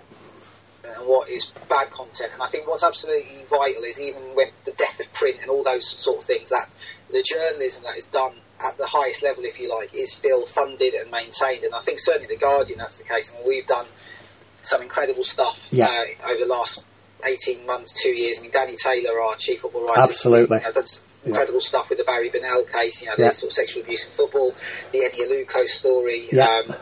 and 0.84 1.06
what 1.06 1.28
is 1.28 1.46
bad 1.68 1.90
content. 1.90 2.32
And 2.32 2.42
I 2.42 2.46
think 2.46 2.66
what's 2.66 2.82
absolutely 2.82 3.44
vital 3.48 3.84
is 3.84 4.00
even 4.00 4.22
when 4.34 4.48
the 4.64 4.72
death 4.72 5.00
of 5.00 5.12
print 5.12 5.38
and 5.42 5.50
all 5.50 5.64
those 5.64 5.86
sort 5.86 6.18
of 6.18 6.24
things, 6.24 6.50
that 6.50 6.68
the 7.10 7.22
journalism 7.22 7.82
that 7.84 7.96
is 7.96 8.06
done 8.06 8.32
at 8.60 8.78
the 8.78 8.86
highest 8.86 9.22
level, 9.22 9.44
if 9.44 9.58
you 9.58 9.68
like, 9.68 9.94
is 9.94 10.12
still 10.12 10.46
funded 10.46 10.94
and 10.94 11.10
maintained. 11.10 11.64
And 11.64 11.74
I 11.74 11.80
think 11.80 11.98
certainly 11.98 12.28
the 12.28 12.40
Guardian 12.40 12.78
that's 12.78 12.98
the 12.98 13.04
case. 13.04 13.30
I 13.30 13.38
mean, 13.38 13.48
we've 13.48 13.66
done 13.66 13.86
some 14.62 14.82
incredible 14.82 15.24
stuff 15.24 15.68
yeah. 15.72 15.86
uh, 15.86 16.30
over 16.30 16.40
the 16.40 16.46
last 16.46 16.82
18 17.24 17.66
months, 17.66 18.00
two 18.00 18.10
years. 18.10 18.38
I 18.38 18.42
mean, 18.42 18.50
Danny 18.50 18.76
Taylor, 18.76 19.20
our 19.20 19.36
chief 19.36 19.60
football 19.60 19.86
writer, 19.86 20.02
absolutely. 20.02 20.58
You 20.58 20.72
know, 20.72 20.82
incredible 21.24 21.60
yeah. 21.60 21.66
stuff 21.66 21.88
with 21.88 21.98
the 21.98 22.04
Barry 22.04 22.30
Bennell 22.30 22.64
case, 22.64 23.02
you 23.02 23.08
know, 23.08 23.14
yeah. 23.18 23.28
the 23.28 23.34
sort 23.34 23.50
of 23.50 23.54
sexual 23.54 23.82
abuse 23.82 24.04
in 24.04 24.12
football, 24.12 24.54
the 24.92 24.98
Eni 24.98 25.20
Aluko 25.20 25.66
story, 25.68 26.28
yeah. 26.30 26.44
um, 26.44 26.74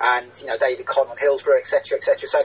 and, 0.00 0.30
you 0.40 0.46
know, 0.46 0.58
David 0.58 0.86
Conn 0.86 1.08
on 1.08 1.16
Hillsborough, 1.16 1.58
etc., 1.58 1.98
etc. 1.98 2.28
So, 2.28 2.38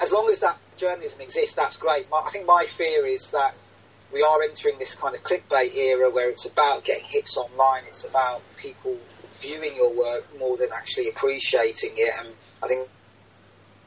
as 0.00 0.12
long 0.12 0.28
as 0.30 0.40
that 0.40 0.58
journalism 0.76 1.20
exists, 1.20 1.54
that's 1.54 1.76
great. 1.76 2.10
My, 2.10 2.18
I 2.18 2.30
think 2.30 2.46
my 2.46 2.66
fear 2.66 3.06
is 3.06 3.30
that 3.30 3.54
we 4.12 4.22
are 4.22 4.42
entering 4.42 4.78
this 4.78 4.94
kind 4.94 5.14
of 5.14 5.22
clickbait 5.22 5.74
era 5.74 6.10
where 6.10 6.28
it's 6.30 6.46
about 6.46 6.84
getting 6.84 7.04
hits 7.04 7.36
online, 7.36 7.84
it's 7.86 8.04
about 8.04 8.42
people 8.56 8.96
viewing 9.40 9.74
your 9.76 9.92
work 9.92 10.24
more 10.38 10.56
than 10.56 10.68
actually 10.72 11.08
appreciating 11.08 11.92
it, 11.96 12.12
and 12.18 12.28
I 12.62 12.68
think 12.68 12.88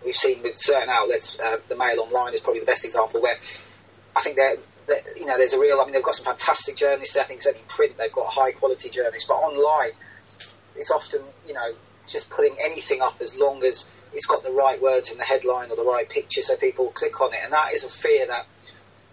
we've 0.05 0.15
seen 0.15 0.41
with 0.43 0.57
certain 0.57 0.89
outlets, 0.89 1.37
uh, 1.39 1.57
the 1.67 1.75
Mail 1.75 1.99
Online 1.99 2.33
is 2.33 2.41
probably 2.41 2.61
the 2.61 2.65
best 2.65 2.85
example, 2.85 3.21
where 3.21 3.37
I 4.15 4.21
think 4.21 4.35
they're 4.35 4.57
that, 4.89 5.17
you 5.17 5.25
know, 5.25 5.37
there's 5.37 5.53
a 5.53 5.59
real. 5.59 5.79
I 5.79 5.85
mean, 5.85 5.93
they've 5.93 6.03
got 6.03 6.15
some 6.15 6.25
fantastic 6.25 6.75
journalists. 6.75 7.15
I 7.15 7.23
think 7.23 7.41
certainly 7.41 7.65
print, 7.67 7.97
they've 7.97 8.11
got 8.11 8.27
high 8.27 8.51
quality 8.51 8.89
journalists, 8.89 9.27
but 9.27 9.35
online, 9.35 9.91
it's 10.75 10.91
often 10.91 11.21
you 11.47 11.53
know 11.53 11.73
just 12.07 12.29
putting 12.29 12.55
anything 12.63 13.01
up 13.01 13.21
as 13.21 13.35
long 13.35 13.63
as 13.63 13.85
it's 14.13 14.25
got 14.25 14.43
the 14.43 14.51
right 14.51 14.81
words 14.81 15.11
in 15.11 15.17
the 15.17 15.23
headline 15.23 15.69
or 15.71 15.75
the 15.75 15.83
right 15.83 16.09
picture, 16.09 16.41
so 16.41 16.55
people 16.57 16.89
click 16.89 17.21
on 17.21 17.33
it. 17.33 17.39
And 17.43 17.53
that 17.53 17.73
is 17.73 17.83
a 17.83 17.89
fear 17.89 18.25
that 18.27 18.47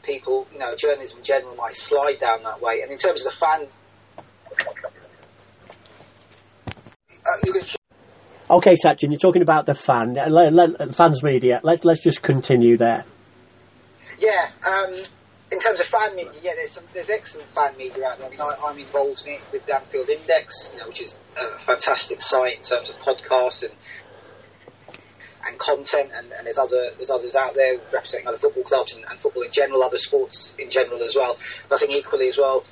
people, 0.02 0.46
you 0.52 0.58
know, 0.58 0.74
journalism 0.74 1.18
in 1.18 1.24
general 1.24 1.54
might 1.56 1.76
slide 1.76 2.18
down 2.18 2.42
that 2.44 2.62
way. 2.62 2.80
And 2.80 2.90
in 2.90 2.96
terms 2.98 3.24
of 3.24 3.32
the 3.32 3.36
fan 3.36 3.66
Okay, 8.48 8.74
Sachin, 8.74 9.10
you're 9.10 9.18
talking 9.18 9.42
about 9.42 9.66
the 9.66 9.74
fan, 9.74 10.14
let, 10.14 10.52
let, 10.52 10.94
fans 10.94 11.22
media. 11.22 11.60
Let's 11.64 11.84
let's 11.84 12.02
just 12.02 12.22
continue 12.22 12.76
there. 12.76 13.04
Yeah, 14.20 14.50
um, 14.64 14.94
in 15.56 15.60
terms 15.60 15.80
of 15.80 15.86
fan 15.86 16.14
media, 16.14 16.32
yeah, 16.42 16.54
there's 16.54 16.72
some 16.72 16.84
there's 16.92 17.08
excellent 17.08 17.48
fan 17.48 17.74
media 17.78 18.06
out 18.06 18.18
there. 18.18 18.26
I 18.26 18.30
mean, 18.30 18.40
I, 18.42 18.70
am 18.70 18.78
involved 18.78 19.22
in 19.26 19.32
it 19.32 19.40
with 19.50 19.64
the 19.64 19.74
Anfield 19.74 20.10
Index, 20.10 20.70
you 20.74 20.80
know, 20.80 20.88
which 20.88 21.00
is 21.00 21.14
a 21.34 21.58
fantastic 21.58 22.20
site 22.20 22.58
in 22.58 22.62
terms 22.62 22.90
of 22.90 22.96
podcasts 22.96 23.62
and 23.62 23.72
and 25.48 25.58
content, 25.58 26.10
and, 26.14 26.30
and 26.32 26.46
there's 26.46 26.58
other 26.58 26.90
there's 26.98 27.08
others 27.08 27.34
out 27.34 27.54
there 27.54 27.78
representing 27.90 28.26
other 28.26 28.36
football 28.36 28.64
clubs 28.64 28.94
and, 28.94 29.02
and 29.08 29.18
football 29.18 29.44
in 29.44 29.50
general, 29.50 29.82
other 29.82 29.96
sports 29.96 30.52
in 30.58 30.68
general 30.68 31.02
as 31.02 31.16
well. 31.16 31.38
But 31.70 31.76
I 31.76 31.86
think 31.86 31.92
equally 31.92 32.28
as 32.28 32.36
well, 32.36 32.62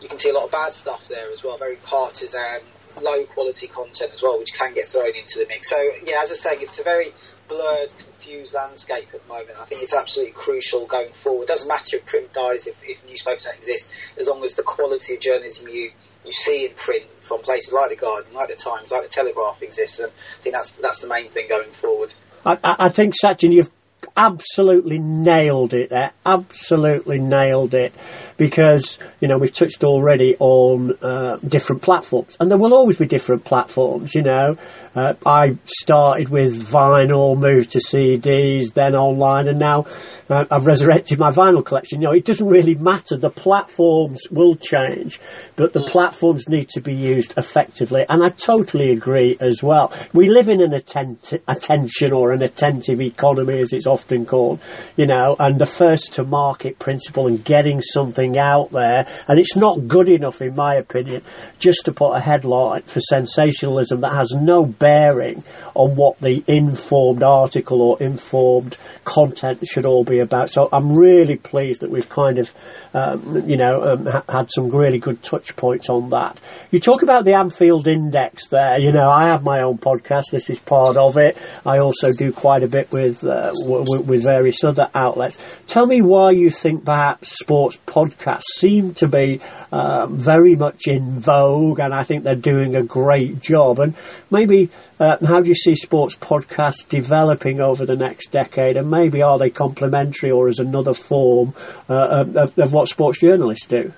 you 0.00 0.08
can 0.08 0.16
see 0.16 0.30
a 0.30 0.32
lot 0.32 0.44
of 0.44 0.50
bad 0.50 0.72
stuff 0.72 1.06
there 1.08 1.30
as 1.32 1.44
well, 1.44 1.58
very 1.58 1.76
partisan, 1.76 2.60
low 3.02 3.26
quality 3.26 3.66
content 3.66 4.12
as 4.14 4.22
well, 4.22 4.38
which 4.38 4.54
can 4.54 4.72
get 4.72 4.88
thrown 4.88 5.14
into 5.14 5.38
the 5.38 5.46
mix. 5.48 5.68
So 5.68 5.76
yeah, 6.02 6.22
as 6.22 6.32
I 6.32 6.36
say, 6.36 6.50
it's 6.60 6.78
a 6.78 6.82
very 6.82 7.12
blurred, 7.52 7.92
confused 7.98 8.54
landscape 8.54 9.08
at 9.12 9.22
the 9.22 9.28
moment. 9.28 9.50
I 9.60 9.64
think 9.64 9.82
it's 9.82 9.94
absolutely 9.94 10.32
crucial 10.32 10.86
going 10.86 11.12
forward. 11.12 11.44
It 11.44 11.48
doesn't 11.48 11.68
matter 11.68 11.96
if 11.96 12.06
print 12.06 12.32
dies, 12.32 12.66
if, 12.66 12.80
if 12.84 13.04
newspapers 13.06 13.44
don't 13.44 13.58
exist, 13.58 13.90
as 14.18 14.26
long 14.26 14.42
as 14.44 14.56
the 14.56 14.62
quality 14.62 15.14
of 15.14 15.20
journalism 15.20 15.68
you 15.68 15.90
you 16.24 16.32
see 16.32 16.66
in 16.66 16.74
print 16.76 17.04
from 17.20 17.40
places 17.40 17.72
like 17.72 17.90
the 17.90 17.96
Guardian, 17.96 18.32
like 18.32 18.48
the 18.48 18.54
Times, 18.54 18.92
like 18.92 19.02
the 19.02 19.08
Telegraph 19.08 19.60
exists, 19.60 19.98
and 19.98 20.08
I 20.08 20.42
think 20.42 20.54
that's 20.54 20.72
that's 20.74 21.00
the 21.00 21.08
main 21.08 21.28
thing 21.30 21.48
going 21.48 21.72
forward. 21.72 22.14
I, 22.46 22.56
I 22.62 22.88
think 22.88 23.14
Sachin, 23.24 23.52
you've 23.52 23.70
absolutely 24.16 24.98
nailed 24.98 25.74
it 25.74 25.90
there. 25.90 26.12
Absolutely 26.26 27.18
nailed 27.18 27.74
it. 27.74 27.92
Because, 28.36 28.98
you 29.20 29.28
know, 29.28 29.38
we've 29.38 29.52
touched 29.52 29.84
already 29.84 30.36
on 30.38 30.96
uh, 31.02 31.36
different 31.36 31.82
platforms. 31.82 32.36
And 32.40 32.50
there 32.50 32.58
will 32.58 32.74
always 32.74 32.98
be 32.98 33.06
different 33.06 33.44
platforms, 33.44 34.14
you 34.14 34.22
know. 34.22 34.56
Uh, 34.94 35.14
I 35.24 35.56
started 35.64 36.28
with 36.28 36.60
vinyl, 36.68 37.38
moved 37.38 37.70
to 37.72 37.78
CDs, 37.78 38.74
then 38.74 38.94
online, 38.94 39.48
and 39.48 39.58
now 39.58 39.86
uh, 40.28 40.44
I've 40.50 40.66
resurrected 40.66 41.18
my 41.18 41.30
vinyl 41.30 41.64
collection. 41.64 42.00
You 42.00 42.08
know, 42.08 42.14
it 42.14 42.24
doesn't 42.24 42.46
really 42.46 42.74
matter. 42.74 43.16
The 43.16 43.30
platforms 43.30 44.22
will 44.30 44.56
change, 44.56 45.20
but 45.56 45.72
the 45.72 45.80
mm. 45.80 45.90
platforms 45.90 46.48
need 46.48 46.68
to 46.70 46.80
be 46.80 46.94
used 46.94 47.34
effectively. 47.36 48.04
And 48.08 48.22
I 48.24 48.30
totally 48.30 48.92
agree 48.92 49.36
as 49.40 49.62
well. 49.62 49.92
We 50.12 50.28
live 50.28 50.48
in 50.48 50.62
an 50.62 50.72
attent- 50.72 51.40
attention 51.48 52.12
or 52.12 52.32
an 52.32 52.42
attentive 52.42 53.00
economy, 53.00 53.60
as 53.60 53.72
it's 53.72 53.86
often 53.86 54.26
called, 54.26 54.60
you 54.96 55.06
know, 55.06 55.36
and 55.38 55.58
the 55.58 55.66
first 55.66 56.14
to 56.14 56.24
market 56.24 56.78
principle 56.78 57.26
and 57.26 57.42
getting 57.44 57.80
something 57.80 58.38
out 58.38 58.70
there. 58.70 59.06
And 59.28 59.38
it's 59.38 59.56
not 59.56 59.88
good 59.88 60.08
enough, 60.08 60.40
in 60.40 60.54
my 60.54 60.74
opinion, 60.74 61.22
just 61.58 61.84
to 61.86 61.92
put 61.92 62.12
a 62.14 62.20
headline 62.20 62.82
for 62.82 63.00
sensationalism 63.00 64.00
that 64.00 64.14
has 64.14 64.32
no 64.32 64.64
bearing 64.82 65.44
on 65.74 65.94
what 65.94 66.18
the 66.18 66.42
informed 66.48 67.22
article 67.22 67.80
or 67.80 68.02
informed 68.02 68.76
content 69.04 69.60
should 69.66 69.86
all 69.86 70.04
be 70.04 70.18
about. 70.18 70.50
So 70.50 70.68
I'm 70.72 70.96
really 70.96 71.36
pleased 71.36 71.82
that 71.82 71.90
we've 71.90 72.08
kind 72.08 72.38
of, 72.40 72.52
um, 72.92 73.48
you 73.48 73.56
know, 73.56 73.82
um, 73.82 74.06
ha- 74.06 74.24
had 74.28 74.50
some 74.50 74.70
really 74.70 74.98
good 74.98 75.22
touch 75.22 75.54
points 75.54 75.88
on 75.88 76.10
that. 76.10 76.40
You 76.72 76.80
talk 76.80 77.02
about 77.02 77.24
the 77.24 77.34
Anfield 77.34 77.86
Index 77.86 78.48
there. 78.48 78.78
You 78.80 78.92
know, 78.92 79.08
I 79.08 79.28
have 79.28 79.44
my 79.44 79.62
own 79.62 79.78
podcast. 79.78 80.30
This 80.32 80.50
is 80.50 80.58
part 80.58 80.96
of 80.96 81.16
it. 81.16 81.36
I 81.64 81.78
also 81.78 82.12
do 82.12 82.32
quite 82.32 82.64
a 82.64 82.68
bit 82.68 82.90
with 82.90 83.24
uh, 83.24 83.52
w- 83.62 84.02
with 84.02 84.24
various 84.24 84.64
other 84.64 84.88
outlets. 84.94 85.38
Tell 85.68 85.86
me 85.86 86.02
why 86.02 86.32
you 86.32 86.50
think 86.50 86.84
that 86.86 87.24
sports 87.24 87.78
podcasts 87.86 88.50
seem 88.56 88.94
to 88.94 89.06
be 89.08 89.40
um, 89.70 90.18
very 90.18 90.56
much 90.56 90.86
in 90.86 91.20
vogue, 91.20 91.78
and 91.80 91.94
I 91.94 92.02
think 92.02 92.24
they're 92.24 92.34
doing 92.34 92.74
a 92.74 92.82
great 92.82 93.40
job. 93.40 93.78
And 93.78 93.94
maybe 94.30 94.70
uh, 94.98 95.16
how 95.26 95.40
do 95.40 95.48
you 95.48 95.54
see 95.54 95.74
sports 95.74 96.14
podcasts 96.14 96.88
developing 96.88 97.60
over 97.60 97.84
the 97.84 97.96
next 97.96 98.30
decade? 98.30 98.76
And 98.76 98.90
maybe 98.90 99.22
are 99.22 99.38
they 99.38 99.50
complementary 99.50 100.30
or 100.30 100.48
as 100.48 100.58
another 100.58 100.94
form 100.94 101.54
uh, 101.88 102.24
of, 102.36 102.58
of, 102.58 102.72
what 102.72 102.88
sports 102.88 103.20
journalists 103.20 103.66
do? 103.66 103.92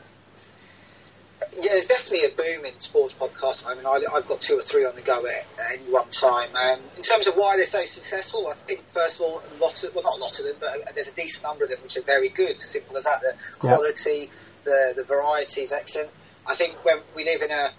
Yeah, 1.56 1.72
there's 1.72 1.86
definitely 1.86 2.26
a 2.26 2.34
boom 2.34 2.64
in 2.64 2.78
sports 2.80 3.14
podcasts. 3.18 3.64
I 3.66 3.74
mean, 3.74 3.86
I, 3.86 4.00
have 4.14 4.26
got 4.26 4.40
two 4.40 4.58
or 4.58 4.62
three 4.62 4.84
on 4.84 4.94
the 4.96 5.02
go 5.02 5.24
at, 5.26 5.46
at 5.58 5.72
any 5.80 5.92
one 5.92 6.08
time. 6.10 6.48
Um, 6.54 6.80
in 6.96 7.02
terms 7.02 7.26
of 7.26 7.34
why 7.34 7.56
they're 7.56 7.66
so 7.66 7.84
successful, 7.86 8.48
I 8.48 8.54
think 8.54 8.82
first 8.88 9.16
of 9.16 9.22
all, 9.22 9.42
a 9.58 9.62
lot 9.62 9.82
of, 9.84 9.94
well, 9.94 10.04
not 10.04 10.18
a 10.18 10.20
lot 10.20 10.38
of 10.38 10.44
them, 10.44 10.56
but 10.60 10.94
there's 10.94 11.08
a 11.08 11.12
decent 11.12 11.42
number 11.42 11.64
of 11.64 11.70
them 11.70 11.78
which 11.82 11.96
are 11.96 12.02
very 12.02 12.28
good. 12.28 12.60
Simple 12.60 12.96
as 12.96 13.04
that. 13.04 13.20
The 13.20 13.34
quality, 13.58 14.30
yep. 14.30 14.64
the 14.64 14.92
the 14.96 15.04
variety 15.04 15.62
is 15.62 15.72
excellent. 15.72 16.10
I 16.46 16.54
think 16.54 16.84
when 16.84 16.98
we 17.14 17.24
live 17.24 17.42
in 17.42 17.50
a 17.50 17.72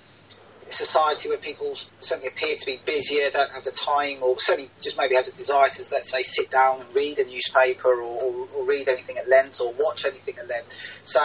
society 0.72 1.29
where 1.29 1.38
people 1.38 1.77
certainly 2.00 2.27
appear 2.27 2.55
to 2.55 2.65
be 2.65 2.79
busier, 2.86 3.29
don't 3.29 3.51
have 3.51 3.63
the 3.63 3.72
time, 3.72 4.17
or 4.22 4.39
certainly 4.39 4.69
just 4.81 4.98
maybe 4.98 5.15
have 5.15 5.25
the 5.25 5.31
desire 5.31 5.69
to, 5.69 5.86
let's 5.91 6.10
say, 6.10 6.24
sit 6.24 6.50
down 6.50 6.81
and 6.81 6.95
read 6.95 7.19
a 7.19 7.25
newspaper 7.25 7.89
or, 7.89 8.01
or, 8.01 8.48
or 8.55 8.65
read 8.65 8.88
anything 8.88 9.17
at 9.17 9.27
length 9.27 9.62
or 9.62 9.74
watch 9.74 10.05
anything 10.05 10.38
at 10.38 10.48
length. 10.48 10.67
So 11.03 11.19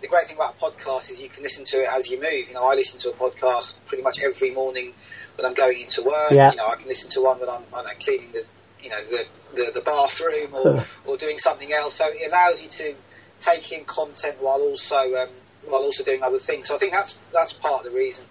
the 0.00 0.08
great 0.08 0.28
thing 0.28 0.36
about 0.36 0.56
a 0.56 0.64
podcast 0.64 1.10
is 1.10 1.18
you 1.18 1.28
can 1.28 1.42
listen 1.42 1.64
to 1.64 1.82
it 1.82 1.88
as 1.90 2.08
you 2.08 2.20
move. 2.20 2.48
You 2.48 2.54
know, 2.54 2.64
I 2.64 2.74
listen 2.74 3.00
to 3.00 3.10
a 3.10 3.14
podcast 3.14 3.74
pretty 3.86 4.02
much 4.02 4.20
every 4.20 4.50
morning 4.50 4.92
when 5.36 5.46
I'm 5.46 5.54
going 5.54 5.80
into 5.80 6.02
work. 6.02 6.30
Yeah. 6.30 6.50
You 6.50 6.56
know, 6.56 6.68
I 6.68 6.76
can 6.76 6.88
listen 6.88 7.10
to 7.10 7.22
one 7.22 7.40
when 7.40 7.48
I'm, 7.48 7.62
when 7.62 7.86
I'm 7.86 7.96
cleaning 7.98 8.30
the, 8.32 8.44
you 8.82 8.90
know, 8.90 9.04
the, 9.04 9.24
the, 9.54 9.70
the 9.72 9.80
bathroom 9.80 10.54
or, 10.54 10.84
or 11.06 11.16
doing 11.16 11.38
something 11.38 11.72
else. 11.72 11.94
So 11.96 12.06
it 12.08 12.28
allows 12.28 12.62
you 12.62 12.68
to 12.68 12.94
take 13.40 13.72
in 13.72 13.84
content 13.84 14.36
while 14.40 14.60
also 14.60 14.96
um, 14.96 15.28
while 15.66 15.82
also 15.82 16.04
doing 16.04 16.22
other 16.22 16.38
things. 16.38 16.68
So 16.68 16.76
I 16.76 16.78
think 16.78 16.92
that's 16.92 17.16
that's 17.32 17.52
part 17.52 17.84
of 17.84 17.92
the 17.92 17.96
reason. 17.96 18.24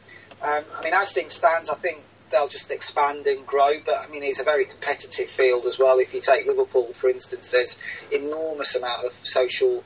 Um, 0.44 0.64
I 0.78 0.84
mean, 0.84 0.94
as 0.94 1.14
things 1.14 1.34
stand, 1.34 1.70
I 1.70 1.76
think 1.76 2.00
they'll 2.32 2.50
just 2.50 2.70
expand 2.72 3.26
and 3.28 3.46
grow. 3.46 3.72
But 3.86 4.06
I 4.06 4.08
mean, 4.08 4.24
it's 4.24 4.40
a 4.40 4.44
very 4.44 4.66
competitive 4.66 5.30
field 5.30 5.66
as 5.66 5.80
well. 5.80 6.00
If 6.00 6.14
you 6.14 6.22
take 6.22 6.46
Liverpool, 6.46 6.92
for 6.94 7.10
instance, 7.10 7.52
there's 7.52 7.78
enormous 8.12 8.76
amount 8.76 9.06
of 9.06 9.14
social 9.24 9.84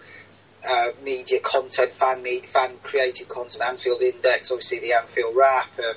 uh, 0.67 0.89
media 1.03 1.39
content, 1.39 1.93
fan 1.93 2.25
fan 2.47 2.77
created 2.81 3.27
content. 3.27 3.63
Anfield 3.63 4.01
Index, 4.01 4.51
obviously 4.51 4.79
the 4.79 4.93
Anfield 4.93 5.35
Wrap. 5.35 5.69
Um, 5.79 5.95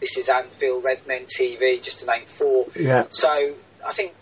this 0.00 0.16
is 0.16 0.28
Anfield 0.28 0.82
Redmen 0.82 1.26
TV, 1.26 1.82
just 1.82 2.00
to 2.00 2.06
name 2.06 2.24
four. 2.24 2.66
Yeah. 2.74 3.04
So 3.10 3.54
I 3.86 3.92
think 3.92 4.14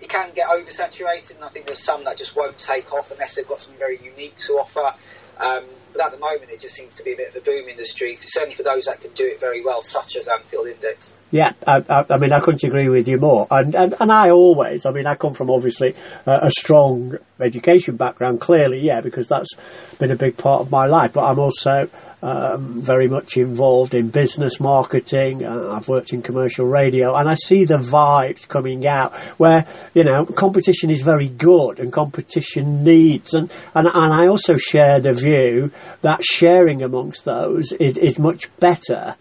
it 0.00 0.08
can 0.08 0.32
get 0.34 0.48
oversaturated, 0.48 1.36
and 1.36 1.44
I 1.44 1.48
think 1.48 1.66
there's 1.66 1.82
some 1.82 2.04
that 2.04 2.16
just 2.16 2.34
won't 2.34 2.58
take 2.58 2.92
off 2.92 3.10
unless 3.10 3.34
they've 3.34 3.46
got 3.46 3.60
something 3.60 3.78
very 3.78 4.00
unique 4.02 4.36
to 4.46 4.54
offer. 4.54 4.94
Um, 5.40 5.64
but 5.92 6.06
at 6.06 6.12
the 6.12 6.18
moment, 6.18 6.50
it 6.50 6.60
just 6.60 6.74
seems 6.74 6.94
to 6.96 7.02
be 7.02 7.12
a 7.12 7.16
bit 7.16 7.28
of 7.30 7.36
a 7.36 7.40
boom 7.40 7.68
industry, 7.68 8.18
certainly 8.24 8.54
for 8.54 8.62
those 8.62 8.84
that 8.84 9.00
can 9.00 9.12
do 9.12 9.24
it 9.24 9.40
very 9.40 9.64
well, 9.64 9.82
such 9.82 10.16
as 10.16 10.28
Anfield 10.28 10.68
Index. 10.68 11.12
Yeah, 11.30 11.50
I, 11.66 11.82
I, 11.88 12.04
I 12.10 12.16
mean, 12.18 12.32
I 12.32 12.40
couldn't 12.40 12.64
agree 12.64 12.88
with 12.88 13.08
you 13.08 13.18
more. 13.18 13.46
And, 13.50 13.74
and, 13.74 13.94
and 13.98 14.12
I 14.12 14.30
always, 14.30 14.86
I 14.86 14.90
mean, 14.90 15.06
I 15.06 15.14
come 15.14 15.34
from 15.34 15.50
obviously 15.50 15.94
a 16.26 16.50
strong 16.50 17.16
education 17.40 17.96
background, 17.96 18.40
clearly, 18.40 18.80
yeah, 18.80 19.00
because 19.00 19.28
that's 19.28 19.50
been 19.98 20.10
a 20.10 20.16
big 20.16 20.36
part 20.36 20.60
of 20.60 20.70
my 20.70 20.86
life. 20.86 21.12
But 21.12 21.24
I'm 21.24 21.38
also 21.38 21.88
um, 22.22 22.80
very 22.80 23.08
much 23.08 23.36
involved 23.36 23.94
in 23.94 24.08
business 24.08 24.60
marketing. 24.60 25.44
Uh, 25.44 25.70
I've 25.72 25.88
worked 25.88 26.12
in 26.12 26.22
commercial 26.22 26.66
radio, 26.66 27.14
and 27.14 27.28
I 27.28 27.34
see 27.34 27.64
the 27.64 27.78
vibes 27.78 28.46
coming 28.46 28.86
out 28.86 29.14
where 29.38 29.66
you 29.94 30.04
know 30.04 30.26
competition 30.26 30.90
is 30.90 31.02
very 31.02 31.28
good 31.28 31.78
and 31.80 31.92
competition 31.92 32.84
needs, 32.84 33.34
and 33.34 33.50
and, 33.74 33.86
and 33.86 34.12
I 34.12 34.26
also 34.28 34.56
share 34.56 35.00
the 35.00 35.12
view 35.12 35.70
that 36.02 36.24
sharing 36.24 36.82
amongst 36.82 37.24
those 37.24 37.72
is, 37.72 37.96
is 37.98 38.18
much 38.18 38.48
better 38.58 39.16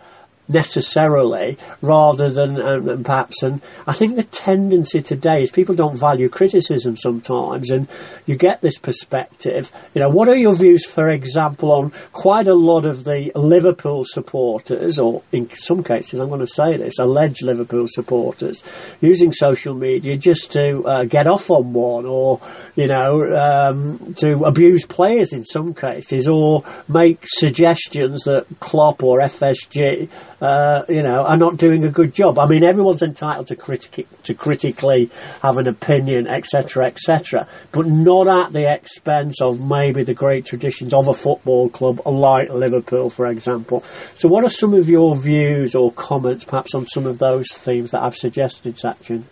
necessarily 0.50 1.58
rather 1.82 2.30
than 2.30 2.62
um, 2.62 3.04
perhaps 3.04 3.44
and 3.44 3.62
I 3.86 3.94
think 3.94 4.16
the 4.16 4.24
tendency 4.24 5.02
today 5.02 5.44
is 5.44 5.52
people 5.52 5.76
don't 5.76 5.98
value 5.98 6.30
criticism 6.30 6.96
sometimes 6.98 7.70
and 7.70 7.88
you 8.26 8.36
get 8.36 8.62
this 8.62 8.78
perspective. 8.78 9.72
You 9.94 10.02
know 10.02 10.10
what 10.10 10.30
are 10.30 10.36
your 10.36 10.56
views 10.56 10.86
for 10.86 11.10
example 11.10 11.72
on 11.72 11.92
quite 12.14 12.48
a 12.48 12.54
lot 12.54 12.86
of 12.86 13.04
the 13.04 13.32
Liverpool 13.36 14.04
supporters 14.06 15.00
or 15.00 15.24
in 15.32 15.50
some 15.54 15.84
cases 15.84 16.20
I'm 16.20 16.30
going 16.30 16.40
to 16.40 16.48
say 16.48 16.78
this 16.78 17.00
alleged 17.00 17.44
Liverpool 17.44 17.88
supporters 17.88 18.64
using 19.02 19.32
social 19.32 19.74
media 19.74 20.18
just 20.18 20.52
to 20.54 20.84
uh, 20.84 21.04
get 21.04 21.28
off 21.28 21.50
on 21.52 21.74
one 21.74 22.06
or 22.06 22.40
you 22.76 22.88
know 22.88 23.24
um, 23.36 24.16
to 24.20 24.46
abuse 24.46 24.86
players 24.86 25.34
in 25.34 25.44
some 25.44 25.74
cases 25.74 26.28
or 26.28 26.64
make 26.88 27.20
suggestions 27.26 28.24
that 28.24 28.46
Klopp 28.60 29.04
or 29.04 29.20
FSG 29.20 30.10
uh, 30.42 30.84
you 30.88 31.04
know, 31.04 31.24
are 31.24 31.38
not 31.38 31.58
doing 31.58 31.84
a 31.84 31.90
good 31.90 32.14
job. 32.14 32.38
I 32.40 32.48
mean, 32.48 32.64
everyone's 32.64 33.02
entitled 33.02 33.48
to 33.48 33.56
critic 33.56 34.08
to 34.24 34.34
critically 34.34 35.10
have 35.42 35.58
an 35.58 35.68
opinion, 35.68 36.28
etc., 36.28 36.86
etc., 36.86 37.48
but 37.72 37.88
not 37.88 38.28
at 38.28 38.54
the 38.54 38.72
expense 38.72 39.42
of 39.42 39.60
maybe 39.60 40.04
the 40.04 40.14
great 40.14 40.46
traditions 40.46 40.94
of 40.94 41.08
a 41.08 41.14
football 41.14 41.70
club 41.70 42.02
like 42.06 42.50
Liverpool, 42.50 43.10
for 43.10 43.28
example. 43.28 43.84
So, 44.14 44.30
what 44.30 44.44
are 44.44 44.50
some 44.50 44.74
of 44.74 44.90
your 44.90 45.16
views 45.16 45.76
or 45.76 45.92
comments, 45.92 46.44
perhaps, 46.44 46.76
on 46.76 46.86
some 46.86 47.06
of 47.06 47.18
those 47.18 47.48
themes 47.52 47.92
that 47.92 48.02
I've 48.02 48.16
suggested, 48.16 48.76
Sachin? 48.76 49.24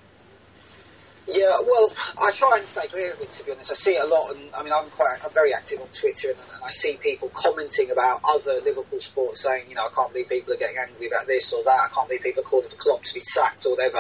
Yeah, 1.28 1.58
well, 1.66 1.92
I 2.22 2.30
try 2.32 2.58
and 2.58 2.68
stay 2.68 2.88
clear 2.88 3.14
of 3.14 3.22
it. 3.22 3.32
To 3.32 3.44
be 3.44 3.52
honest, 3.52 3.72
I 3.72 3.74
see 3.74 3.96
it 3.96 4.04
a 4.04 4.08
lot, 4.08 4.36
and 4.36 4.54
I 4.56 4.62
mean, 4.62 4.74
I'm 4.74 4.90
quite, 4.92 5.18
I'm 5.24 5.32
very 5.32 5.56
active 5.56 5.82
on 5.82 5.88
Twitter, 5.88 6.30
and, 6.30 6.40
and 6.40 6.64
I 6.64 6.70
see 6.70 6.98
people 7.02 7.30
commenting 7.34 7.90
about 7.90 8.22
other 8.24 8.62
Liverpool 8.64 9.00
sports, 9.00 9.42
saying, 9.42 9.66
you 9.68 9.76
know, 9.76 9.86
I 9.86 9.90
can't 9.96 10.12
believe 10.12 10.30
people 10.30 10.54
are 10.54 10.58
getting 10.58 10.78
angry 10.78 11.08
about 11.08 11.26
this 11.26 11.52
or 11.52 11.64
that. 11.64 11.90
I 11.90 11.94
can't 11.94 12.08
believe 12.08 12.22
people 12.22 12.44
are 12.44 12.46
calling 12.46 12.70
for 12.70 12.76
Klopp 12.76 13.04
to 13.04 13.14
be 13.14 13.22
sacked 13.22 13.66
or 13.66 13.72
whatever. 13.72 13.98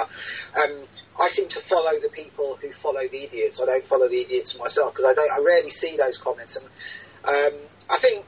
Um, 0.55 0.83
I 1.19 1.29
seem 1.29 1.49
to 1.49 1.61
follow 1.61 1.99
the 1.99 2.09
people 2.09 2.57
who 2.61 2.71
follow 2.71 3.07
the 3.07 3.23
idiots. 3.23 3.59
I 3.59 3.65
don't 3.65 3.87
follow 3.87 4.07
the 4.07 4.21
idiots 4.21 4.55
myself 4.59 4.93
because 4.93 5.05
I 5.05 5.13
don't. 5.13 5.31
I 5.31 5.43
rarely 5.43 5.71
see 5.71 5.97
those 5.97 6.17
comments, 6.17 6.57
and 6.57 6.65
um, 7.23 7.59
I 7.89 7.97
think 7.97 8.23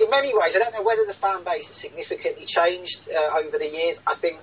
in 0.00 0.10
many 0.10 0.32
ways, 0.34 0.54
I 0.54 0.58
don't 0.58 0.74
know 0.74 0.82
whether 0.82 1.04
the 1.06 1.14
fan 1.14 1.44
base 1.44 1.68
has 1.68 1.76
significantly 1.76 2.44
changed 2.44 3.08
uh, 3.08 3.38
over 3.38 3.58
the 3.58 3.70
years. 3.70 4.00
I 4.06 4.14
think 4.16 4.38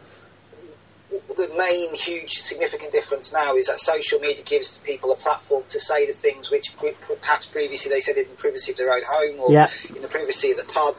the 1.12 1.52
main 1.58 1.94
huge 1.94 2.42
significant 2.42 2.92
difference 2.92 3.34
now 3.34 3.56
is 3.56 3.68
that 3.68 3.80
social 3.80 4.20
media 4.20 4.44
gives 4.44 4.78
people 4.80 5.12
a 5.12 5.16
platform 5.16 5.64
to 5.70 5.80
say 5.80 6.06
the 6.06 6.14
things 6.14 6.50
which 6.50 6.72
perhaps 7.20 7.48
previously 7.48 7.92
they 7.92 8.00
said 8.00 8.18
in 8.18 8.30
the 8.30 8.36
privacy 8.36 8.72
of 8.72 8.78
their 8.78 8.94
own 8.94 9.02
home 9.06 9.40
or 9.42 9.52
yeah. 9.52 9.70
in 9.94 10.02
the 10.02 10.08
privacy 10.08 10.52
of 10.52 10.58
the 10.58 10.64
pub. 10.64 10.96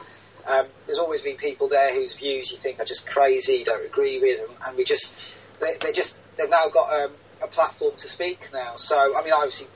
Um, 0.46 0.66
there's 0.86 0.98
always 0.98 1.22
been 1.22 1.36
people 1.36 1.68
there 1.68 1.94
whose 1.94 2.14
views 2.14 2.50
you 2.50 2.58
think 2.58 2.78
are 2.80 2.84
just 2.84 3.08
crazy, 3.08 3.64
don't 3.64 3.86
agree 3.86 4.20
with, 4.20 4.40
and, 4.40 4.58
and 4.66 4.76
we 4.76 4.84
just 4.84 5.14
they, 5.60 5.76
they 5.80 5.92
just 5.92 6.18
they've 6.36 6.50
now 6.50 6.68
got 6.68 6.92
um, 6.92 7.12
a 7.42 7.46
platform 7.46 7.94
to 7.98 8.08
speak 8.08 8.50
now. 8.52 8.76
So 8.76 8.96
I 8.96 9.22
mean, 9.22 9.32
obviously, 9.32 9.68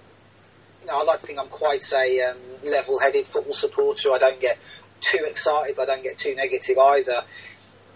you 0.80 0.88
know, 0.88 1.00
I 1.00 1.04
like 1.04 1.20
to 1.20 1.26
think 1.26 1.38
I'm 1.38 1.48
quite 1.48 1.90
a 1.92 2.22
um, 2.22 2.36
level-headed 2.64 3.26
football 3.26 3.54
supporter. 3.54 4.12
I 4.12 4.18
don't 4.18 4.40
get 4.40 4.58
too 5.00 5.24
excited, 5.24 5.76
but 5.76 5.88
I 5.88 5.94
don't 5.94 6.02
get 6.02 6.18
too 6.18 6.34
negative 6.34 6.78
either 6.78 7.22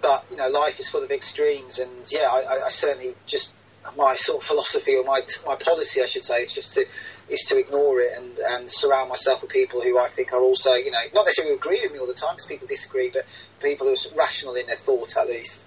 but 0.02 0.24
you 0.30 0.36
know, 0.36 0.48
life 0.48 0.80
is 0.80 0.88
full 0.88 1.02
of 1.02 1.10
extremes, 1.10 1.78
and 1.78 1.90
yeah, 2.10 2.28
I, 2.28 2.66
I 2.66 2.68
certainly 2.70 3.14
just 3.26 3.50
my 3.96 4.16
sort 4.16 4.42
of 4.42 4.46
philosophy 4.46 4.94
or 4.94 5.04
my 5.04 5.22
my 5.46 5.56
policy, 5.56 6.02
I 6.02 6.06
should 6.06 6.24
say, 6.24 6.38
is 6.40 6.52
just 6.52 6.74
to 6.74 6.86
is 7.28 7.40
to 7.48 7.58
ignore 7.58 8.00
it 8.00 8.12
and, 8.16 8.38
and 8.38 8.70
surround 8.70 9.08
myself 9.08 9.42
with 9.42 9.50
people 9.50 9.80
who 9.80 9.98
I 9.98 10.08
think 10.08 10.32
are 10.32 10.40
also, 10.40 10.74
you 10.74 10.90
know, 10.90 10.98
not 11.14 11.24
necessarily 11.26 11.54
agree 11.54 11.80
with 11.82 11.92
me 11.92 11.98
all 11.98 12.06
the 12.06 12.14
time 12.14 12.34
because 12.34 12.46
people 12.46 12.66
disagree, 12.66 13.10
but 13.10 13.24
people 13.62 13.86
who 13.86 13.92
are 13.92 14.16
rational 14.16 14.54
in 14.54 14.66
their 14.66 14.76
thought 14.76 15.16
at 15.16 15.28
least. 15.28 15.62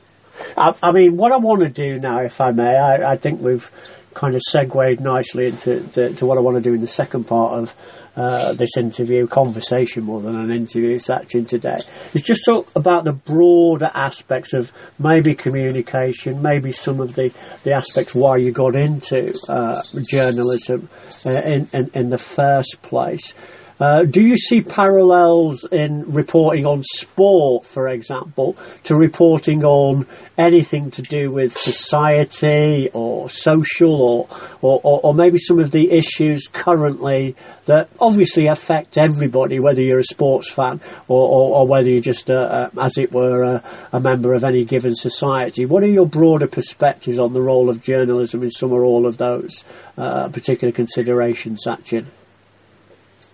I, 0.58 0.76
I 0.82 0.92
mean, 0.92 1.16
what 1.16 1.32
I 1.32 1.38
want 1.38 1.62
to 1.62 1.70
do 1.70 2.00
now, 2.00 2.20
if 2.22 2.42
I 2.42 2.52
may, 2.52 2.76
I, 2.76 3.14
I 3.14 3.18
think 3.18 3.42
we've 3.42 3.70
kind 4.14 4.36
of 4.36 4.42
segued 4.48 5.00
nicely 5.00 5.48
into 5.48 5.82
to, 5.90 6.14
to 6.14 6.26
what 6.26 6.38
I 6.38 6.42
want 6.42 6.58
to 6.58 6.62
do 6.62 6.74
in 6.74 6.82
the 6.82 6.88
second 6.88 7.26
part 7.26 7.54
of 7.54 7.74
uh, 8.16 8.54
this 8.54 8.78
interview, 8.78 9.28
conversation 9.28 10.04
more 10.04 10.22
than 10.22 10.36
an 10.36 10.52
interview 10.52 11.00
section 11.00 11.46
today, 11.46 11.80
is 12.14 12.22
just 12.22 12.46
talk 12.46 12.68
about 12.76 13.04
the 13.04 13.12
broader 13.12 13.90
aspects 13.94 14.54
of 14.54 14.72
maybe 15.00 15.34
communication, 15.36 16.42
maybe 16.42 16.72
some 16.72 17.00
of 17.00 17.16
the, 17.16 17.34
the 17.64 17.74
aspects 17.74 18.14
why 18.14 18.38
you 18.38 18.52
got 18.52 18.76
into 18.76 19.34
uh, 19.50 19.82
journalism 20.08 20.90
uh, 21.26 21.42
in, 21.46 21.68
in, 21.74 21.92
in 21.94 22.10
the 22.10 22.18
first 22.18 22.82
place. 22.82 23.34
Uh, 23.80 24.04
do 24.04 24.22
you 24.22 24.38
see 24.38 24.62
parallels 24.62 25.66
in 25.72 26.14
reporting 26.14 26.66
on 26.66 26.84
sport, 26.84 27.66
for 27.66 27.88
example, 27.88 28.56
to 28.84 28.96
reporting 28.96 29.64
on 29.64 30.06
anything 30.38 30.90
to 30.92 31.02
do 31.02 31.32
with 31.32 31.54
society 31.54 32.90
or 32.94 33.30
social 33.30 34.02
or, 34.02 34.28
or, 34.62 34.80
or, 34.84 35.00
or 35.04 35.14
maybe 35.14 35.38
some 35.38 35.60
of 35.60 35.72
the 35.72 35.92
issues 35.92 36.48
currently 36.52 37.36
that 37.66 37.90
obviously 38.00 38.48
affect 38.48 38.98
everybody, 38.98 39.60
whether 39.60 39.82
you're 39.82 40.00
a 40.00 40.04
sports 40.04 40.50
fan 40.50 40.82
or, 41.08 41.22
or, 41.22 41.60
or 41.60 41.68
whether 41.68 41.90
you're 41.90 42.00
just, 42.00 42.30
a, 42.30 42.72
a, 42.76 42.84
as 42.84 42.98
it 42.98 43.12
were, 43.12 43.44
a, 43.44 43.64
a, 43.92 44.00
member 44.00 44.34
of 44.34 44.44
any 44.44 44.66
given 44.66 44.96
society. 44.96 45.66
What 45.66 45.84
are 45.84 45.88
your 45.88 46.08
broader 46.08 46.48
perspectives 46.48 47.20
on 47.20 47.34
the 47.34 47.42
role 47.42 47.70
of 47.70 47.82
journalism 47.82 48.44
in 48.44 48.50
some 48.50 48.72
or 48.72 48.84
all 48.84 49.06
of 49.06 49.18
those 49.18 49.64
uh, 49.98 50.30
particular 50.30 50.72
considerations, 50.72 51.64
Sachin? 51.66 52.08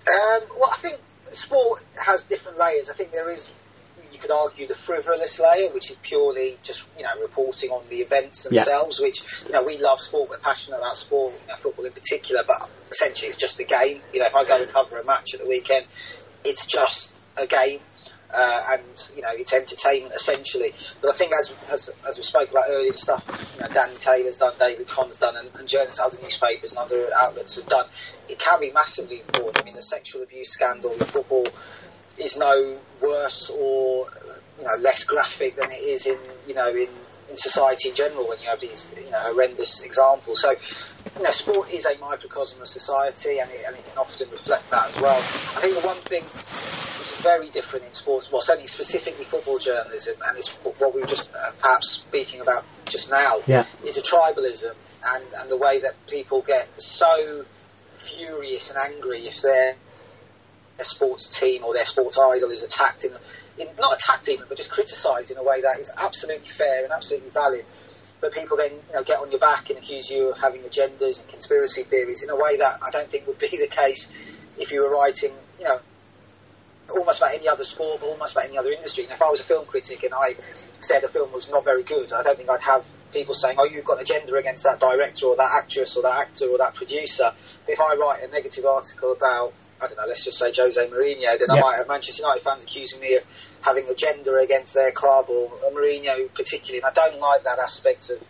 Um, 0.08 0.41
well, 0.60 0.72
I 0.72 0.77
think 0.77 0.98
sport 1.34 1.81
has 1.96 2.24
different 2.24 2.58
layers. 2.58 2.89
I 2.89 2.93
think 2.93 3.12
there 3.12 3.29
is, 3.29 3.48
you 4.12 4.19
could 4.19 4.31
argue, 4.31 4.67
the 4.67 4.75
frivolous 4.75 5.39
layer, 5.39 5.69
which 5.72 5.91
is 5.91 5.98
purely 6.01 6.58
just 6.63 6.84
you 6.98 7.03
know 7.03 7.22
reporting 7.22 7.69
on 7.69 7.88
the 7.89 8.01
events 8.01 8.43
themselves. 8.43 9.00
Yeah. 9.00 9.05
Which 9.05 9.24
you 9.46 9.51
know 9.51 9.63
we 9.63 9.77
love 9.77 10.00
sport, 10.00 10.29
we're 10.29 10.39
passionate 10.39 10.77
about 10.77 10.98
sport, 10.98 11.34
you 11.41 11.48
know, 11.48 11.55
football 11.55 11.86
in 11.86 11.91
particular. 11.91 12.43
But 12.46 12.69
essentially, 12.91 13.29
it's 13.29 13.38
just 13.38 13.60
a 13.60 13.63
game. 13.63 14.01
You 14.13 14.22
know, 14.22 14.27
if 14.27 14.36
I 14.36 14.43
go 14.46 14.62
and 14.62 14.69
cover 14.69 15.00
a 15.00 15.05
match 15.05 15.34
at 15.34 15.41
the 15.41 15.48
weekend, 15.48 15.86
it's 16.44 16.66
just 16.66 17.14
a 17.37 17.48
game 17.48 17.79
uh, 18.33 18.63
and 18.72 18.83
you 19.15 19.22
know 19.22 19.29
it's 19.31 19.53
entertainment 19.53 20.13
essentially. 20.15 20.74
But 21.01 21.11
I 21.11 21.13
think 21.13 21.33
as 21.33 21.51
as, 21.70 21.89
as 22.07 22.18
we 22.18 22.24
spoke 22.24 22.50
about 22.51 22.65
earlier, 22.70 22.92
the 22.92 22.98
stuff 22.98 23.55
you 23.55 23.63
know, 23.63 23.74
Danny 23.74 23.96
Taylor's 23.96 24.37
done, 24.37 24.53
David 24.59 24.87
Conn's 24.87 25.18
done, 25.18 25.35
and, 25.35 25.50
and 25.55 25.68
journalists, 25.68 26.00
other 26.00 26.18
newspapers 26.22 26.72
and 26.72 26.79
other 26.79 27.09
outlets 27.15 27.55
have 27.55 27.68
done, 27.68 27.87
it 28.27 28.39
can 28.39 28.59
be 28.59 28.72
massively 28.72 29.22
important. 29.22 29.61
I 29.61 29.65
mean, 29.65 29.75
the 29.75 29.81
sexual 29.81 30.24
abuse 30.24 30.51
scandal, 30.51 30.96
the 30.96 31.05
football 31.05 31.46
is 32.18 32.37
no 32.37 32.77
worse 33.01 33.50
or 33.50 34.07
you 34.59 34.65
know 34.65 34.75
less 34.79 35.03
graphic 35.03 35.55
than 35.55 35.72
it 35.72 35.81
is 35.81 36.05
in 36.05 36.18
you 36.48 36.53
know 36.53 36.68
in 36.70 36.89
in 37.29 37.37
society 37.37 37.89
in 37.89 37.96
general 37.96 38.27
when 38.27 38.39
you 38.39 38.50
have 38.50 38.59
these 38.59 38.87
you 38.96 39.09
know 39.09 39.20
horrendous 39.20 39.81
examples. 39.81 40.42
So 40.42 40.51
you 40.51 41.24
know, 41.24 41.31
sport 41.31 41.72
is 41.72 41.85
a 41.85 41.98
microcosm 41.98 42.61
of 42.61 42.68
society, 42.68 43.39
and 43.39 43.50
it, 43.51 43.63
and 43.65 43.75
it 43.75 43.85
can 43.85 43.98
often 43.98 44.29
reflect 44.29 44.70
that 44.72 44.89
as 44.89 45.01
well. 45.01 45.18
I 45.18 45.61
think 45.61 45.79
the 45.79 45.87
one 45.87 45.98
thing 45.98 46.24
very 47.20 47.50
different 47.50 47.86
in 47.86 47.94
sports, 47.94 48.32
well, 48.32 48.42
certainly 48.42 48.68
specifically 48.68 49.25
football 49.25 49.60
journalism, 49.60 50.16
and 50.27 50.38
it's 50.38 50.48
what 50.48 50.94
we 50.94 51.01
were 51.01 51.08
just 51.08 51.27
uh, 51.36 51.51
perhaps 51.62 51.92
speaking 51.92 52.42
about 52.42 52.66
just 52.86 53.10
now, 53.10 53.40
yeah. 53.46 53.66
is 53.86 53.98
a 53.98 54.01
tribalism 54.01 54.74
and, 55.05 55.24
and 55.38 55.50
the 55.50 55.58
way 55.58 55.79
that 55.82 55.96
people 56.08 56.42
get 56.42 56.68
so 56.82 57.46
furious 57.98 58.70
and 58.70 58.77
angry 58.77 59.27
if 59.27 59.42
their, 59.42 59.75
their 60.77 60.86
sports 60.86 61.27
team 61.27 61.64
or 61.64 61.74
their 61.74 61.86
sports 61.86 62.18
idol 62.18 62.50
is 62.50 62.62
attacked 62.62 63.03
in, 63.03 63.12
in 63.58 63.68
not 63.79 63.96
attacked 63.96 64.29
even, 64.29 64.46
but 64.48 64.58
just 64.58 64.72
criticised 64.72 65.32
in 65.32 65.38
a 65.38 65.44
way 65.44 65.62
that 65.62 65.79
is 65.79 65.90
absolutely 65.98 66.48
fair 66.48 66.84
and 66.84 66.92
absolutely 66.92 67.29
valid. 67.29 67.66
But 68.22 68.34
people 68.34 68.58
then 68.58 68.72
you 68.72 68.94
know, 68.94 69.03
get 69.03 69.20
on 69.20 69.32
your 69.32 69.40
back 69.40 69.70
and 69.70 69.79
accuse 69.79 70.10
you 70.10 70.29
of 70.29 70.38
having 70.38 70.62
agendas 70.62 71.20
and 71.20 71.27
conspiracy 71.29 71.84
theories 71.84 72.22
in 72.22 72.29
a 72.29 72.36
way 72.36 72.58
that 72.58 72.79
I 72.86 72.92
don't 72.92 73.10
think 73.10 73.27
would 73.27 73.40
be 73.40 73.48
the 73.58 73.68
case 73.68 74.08
if 74.58 74.72
you 74.72 74.82
were 74.82 74.90
writing, 74.90 75.32
you 75.58 75.66
know, 75.66 75.79
almost 76.92 77.20
about 77.20 77.34
any 77.34 77.48
other 77.48 77.64
sport, 77.64 78.02
but 78.02 78.08
almost 78.08 78.34
about 78.34 78.46
any 78.46 78.58
other 78.58 78.72
industry. 78.72 79.04
And 79.04 79.14
if 79.14 79.22
I 79.22 79.30
was 79.30 79.40
a 79.40 79.44
film 79.44 79.66
critic 79.66 80.04
and 80.04 80.14
I 80.14 80.36
said 80.82 81.04
a 81.04 81.08
film 81.08 81.32
was 81.32 81.50
not 81.50 81.64
very 81.64 81.84
good, 81.84 82.12
I 82.14 82.24
don't 82.24 82.38
think 82.38 82.50
I'd 82.50 82.62
have 82.62 82.86
people 83.12 83.34
saying, 83.34 83.56
"Oh, 83.60 83.66
you've 83.66 83.86
got 83.86 83.98
an 83.98 84.04
agenda 84.04 84.36
against 84.36 84.64
that 84.64 84.80
director 84.80 85.28
or 85.28 85.36
that 85.36 85.52
actress 85.52 85.96
or 85.96 86.04
that 86.04 86.18
actor 86.18 86.46
or 86.50 86.58
that 86.58 86.75
producer." 86.75 87.34
If 87.68 87.80
I 87.80 87.96
write 87.96 88.24
a 88.24 88.28
negative 88.28 88.66
article 88.66 89.12
about, 89.12 89.54
I 89.82 89.88
don't 89.88 89.98
know, 89.98 90.06
let's 90.08 90.24
just 90.24 90.38
say 90.38 90.52
Jose 90.56 90.88
Mourinho, 90.88 91.40
then 91.40 91.48
yeah. 91.50 91.56
I 91.56 91.62
might 91.62 91.78
have 91.78 91.88
Manchester 91.88 92.22
United 92.22 92.44
fans 92.44 92.64
accusing 92.64 93.00
me 93.00 93.16
of 93.16 93.24
having 93.62 93.88
agenda 93.88 94.36
against 94.36 94.74
their 94.74 94.92
club 94.92 95.30
or 95.30 95.50
Mourinho 95.72 96.34
particularly. 96.34 96.82
And 96.82 96.86
I 96.86 96.94
don't 96.94 97.20
like 97.20 97.44
that 97.44 97.60
aspect 97.60 98.10
of 98.10 98.22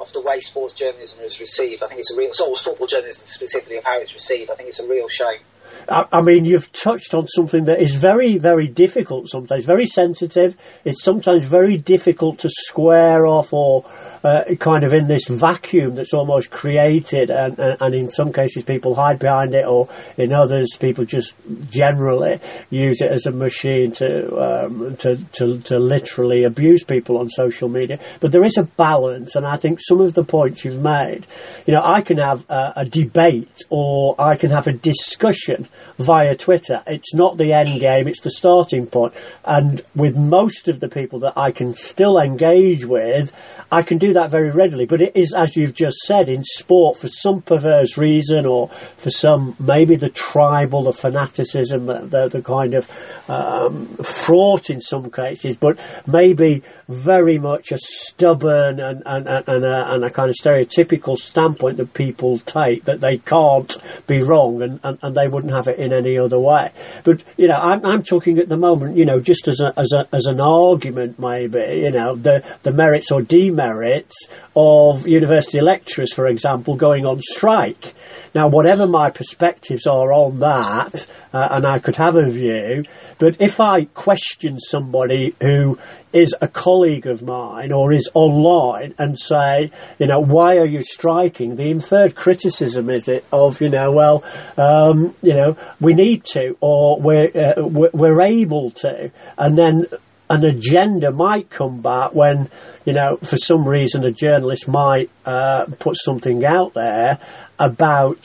of 0.00 0.12
the 0.12 0.20
way 0.20 0.40
sports 0.40 0.74
journalism 0.74 1.20
is 1.20 1.38
received. 1.38 1.82
I 1.82 1.86
think 1.86 2.00
it's 2.00 2.12
a 2.12 2.16
real, 2.16 2.32
sort 2.32 2.58
of 2.58 2.64
football 2.64 2.86
journalism 2.86 3.26
specifically 3.26 3.76
of 3.76 3.84
how 3.84 4.00
it's 4.00 4.12
received. 4.12 4.50
I 4.50 4.54
think 4.54 4.68
it's 4.68 4.80
a 4.80 4.88
real 4.88 5.08
shame. 5.08 5.40
I, 5.88 6.20
mean, 6.22 6.44
you've 6.44 6.70
touched 6.72 7.14
on 7.14 7.26
something 7.26 7.66
that 7.66 7.80
is 7.80 7.94
very, 7.94 8.38
very 8.38 8.68
difficult 8.68 9.28
sometimes, 9.28 9.64
very 9.64 9.86
sensitive. 9.86 10.56
It's 10.84 11.02
sometimes 11.02 11.44
very 11.44 11.76
difficult 11.76 12.38
to 12.40 12.48
square 12.48 13.26
off 13.26 13.52
or 13.52 13.84
uh, 14.24 14.54
kind 14.58 14.84
of 14.84 14.94
in 14.94 15.06
this 15.06 15.28
vacuum 15.28 15.94
that's 15.94 16.14
almost 16.14 16.50
created, 16.50 17.30
and, 17.30 17.58
and, 17.58 17.76
and, 17.78 17.94
in 17.94 18.08
some 18.08 18.32
cases 18.32 18.62
people 18.62 18.94
hide 18.94 19.18
behind 19.18 19.54
it, 19.54 19.66
or 19.66 19.86
in 20.16 20.32
others 20.32 20.78
people 20.80 21.04
just 21.04 21.36
generally 21.68 22.40
use 22.70 23.02
it 23.02 23.12
as 23.12 23.26
a 23.26 23.30
machine 23.30 23.92
to 23.92 24.34
um, 24.36 24.96
to, 24.96 25.16
to, 25.32 25.58
to 25.58 25.78
literally 25.78 26.44
abuse 26.44 26.82
people 26.82 27.18
on 27.18 27.28
social 27.28 27.68
media. 27.68 27.98
But 28.20 28.32
there 28.32 28.44
is 28.44 28.56
a 28.56 28.62
balance, 28.62 29.36
and 29.36 29.44
I 29.44 29.56
think 29.56 29.78
some 29.78 30.00
of 30.00 30.14
the 30.14 30.24
points 30.24 30.64
you've 30.64 30.82
made, 30.82 31.26
you 31.66 31.74
know, 31.74 31.82
I 31.84 32.00
can 32.00 32.16
have 32.16 32.48
a, 32.48 32.72
a 32.78 32.84
debate 32.86 33.64
or 33.68 34.14
I 34.18 34.36
can 34.36 34.50
have 34.50 34.66
a 34.66 34.72
discussion 34.72 35.63
via 35.98 36.34
Twitter. 36.34 36.82
It's 36.86 37.14
not 37.14 37.36
the 37.36 37.52
end 37.52 37.80
game; 37.80 38.08
it's 38.08 38.20
the 38.20 38.30
starting 38.30 38.86
point. 38.86 39.14
And 39.44 39.82
with 39.94 40.16
most 40.16 40.68
of 40.68 40.80
the 40.80 40.88
people 40.88 41.20
that 41.20 41.34
I 41.36 41.50
can 41.50 41.74
still 41.74 42.18
engage 42.18 42.84
with, 42.84 43.32
I 43.70 43.82
can 43.82 43.98
do 43.98 44.12
that 44.14 44.30
very 44.30 44.50
readily. 44.50 44.86
But 44.86 45.00
it 45.00 45.16
is, 45.16 45.34
as 45.36 45.56
you've 45.56 45.74
just 45.74 45.98
said, 45.98 46.28
in 46.28 46.44
sport 46.44 46.98
for 46.98 47.08
some 47.08 47.42
perverse 47.42 47.96
reason, 47.96 48.46
or 48.46 48.68
for 48.96 49.10
some 49.10 49.56
maybe 49.58 49.96
the 49.96 50.10
tribal, 50.10 50.84
the 50.84 50.92
fanaticism, 50.92 51.86
the, 51.86 52.28
the 52.28 52.42
kind 52.42 52.74
of 52.74 52.88
um, 53.28 53.96
fraught 53.96 54.70
in 54.70 54.80
some 54.80 55.10
cases, 55.10 55.56
but 55.56 55.78
maybe 56.06 56.62
very 56.88 57.38
much 57.38 57.72
a 57.72 57.78
stubborn 57.78 58.80
and, 58.80 59.02
and, 59.06 59.26
and, 59.26 59.64
a, 59.64 59.92
and 59.92 60.04
a 60.04 60.10
kind 60.10 60.28
of 60.28 60.36
stereotypical 60.36 61.16
standpoint 61.16 61.78
that 61.78 61.94
people 61.94 62.38
take 62.40 62.84
that 62.84 63.00
they 63.00 63.16
can't 63.16 63.76
be 64.06 64.22
wrong 64.22 64.62
and, 64.62 64.80
and, 64.84 64.98
and 65.02 65.16
they 65.16 65.26
wouldn't 65.26 65.52
have 65.52 65.66
it 65.66 65.78
in 65.78 65.92
any 65.92 66.18
other 66.18 66.38
way. 66.38 66.70
But, 67.04 67.22
you 67.36 67.48
know, 67.48 67.56
I'm, 67.56 67.84
I'm 67.84 68.02
talking 68.02 68.38
at 68.38 68.48
the 68.48 68.56
moment, 68.56 68.96
you 68.96 69.06
know, 69.06 69.20
just 69.20 69.48
as 69.48 69.60
a, 69.60 69.72
as 69.78 69.92
a, 69.92 70.08
as 70.14 70.26
an 70.26 70.40
argument 70.40 71.18
maybe, 71.18 71.80
you 71.82 71.90
know, 71.90 72.16
the, 72.16 72.44
the 72.62 72.72
merits 72.72 73.10
or 73.10 73.22
demerits 73.22 74.28
of 74.56 75.06
university 75.06 75.60
lecturers, 75.60 76.12
for 76.12 76.26
example, 76.26 76.76
going 76.76 77.06
on 77.06 77.20
strike. 77.20 77.94
Now, 78.34 78.48
whatever 78.48 78.86
my 78.86 79.10
perspectives 79.10 79.86
are 79.86 80.12
on 80.12 80.40
that, 80.40 81.06
uh, 81.34 81.48
and 81.50 81.66
I 81.66 81.80
could 81.80 81.96
have 81.96 82.14
a 82.14 82.30
view, 82.30 82.84
but 83.18 83.36
if 83.40 83.60
I 83.60 83.86
question 83.86 84.60
somebody 84.60 85.34
who 85.40 85.78
is 86.12 86.32
a 86.40 86.46
colleague 86.46 87.08
of 87.08 87.22
mine 87.22 87.72
or 87.72 87.92
is 87.92 88.08
online 88.14 88.94
and 88.98 89.18
say, 89.18 89.72
you 89.98 90.06
know, 90.06 90.20
why 90.20 90.58
are 90.58 90.66
you 90.66 90.82
striking? 90.82 91.56
The 91.56 91.70
inferred 91.70 92.14
criticism 92.14 92.88
is 92.88 93.08
it 93.08 93.24
of, 93.32 93.60
you 93.60 93.68
know, 93.68 93.90
well, 93.90 94.22
um, 94.56 95.16
you 95.22 95.34
know, 95.34 95.56
we 95.80 95.92
need 95.94 96.22
to 96.26 96.56
or 96.60 97.00
we're, 97.00 97.30
uh, 97.34 97.62
we're 97.66 98.22
able 98.22 98.70
to, 98.70 99.10
and 99.36 99.58
then 99.58 99.86
an 100.30 100.44
agenda 100.44 101.10
might 101.10 101.50
come 101.50 101.82
back 101.82 102.14
when, 102.14 102.48
you 102.84 102.92
know, 102.92 103.16
for 103.16 103.36
some 103.36 103.68
reason 103.68 104.04
a 104.04 104.12
journalist 104.12 104.68
might 104.68 105.10
uh, 105.26 105.66
put 105.80 105.96
something 105.96 106.44
out 106.44 106.74
there 106.74 107.18
about 107.58 108.22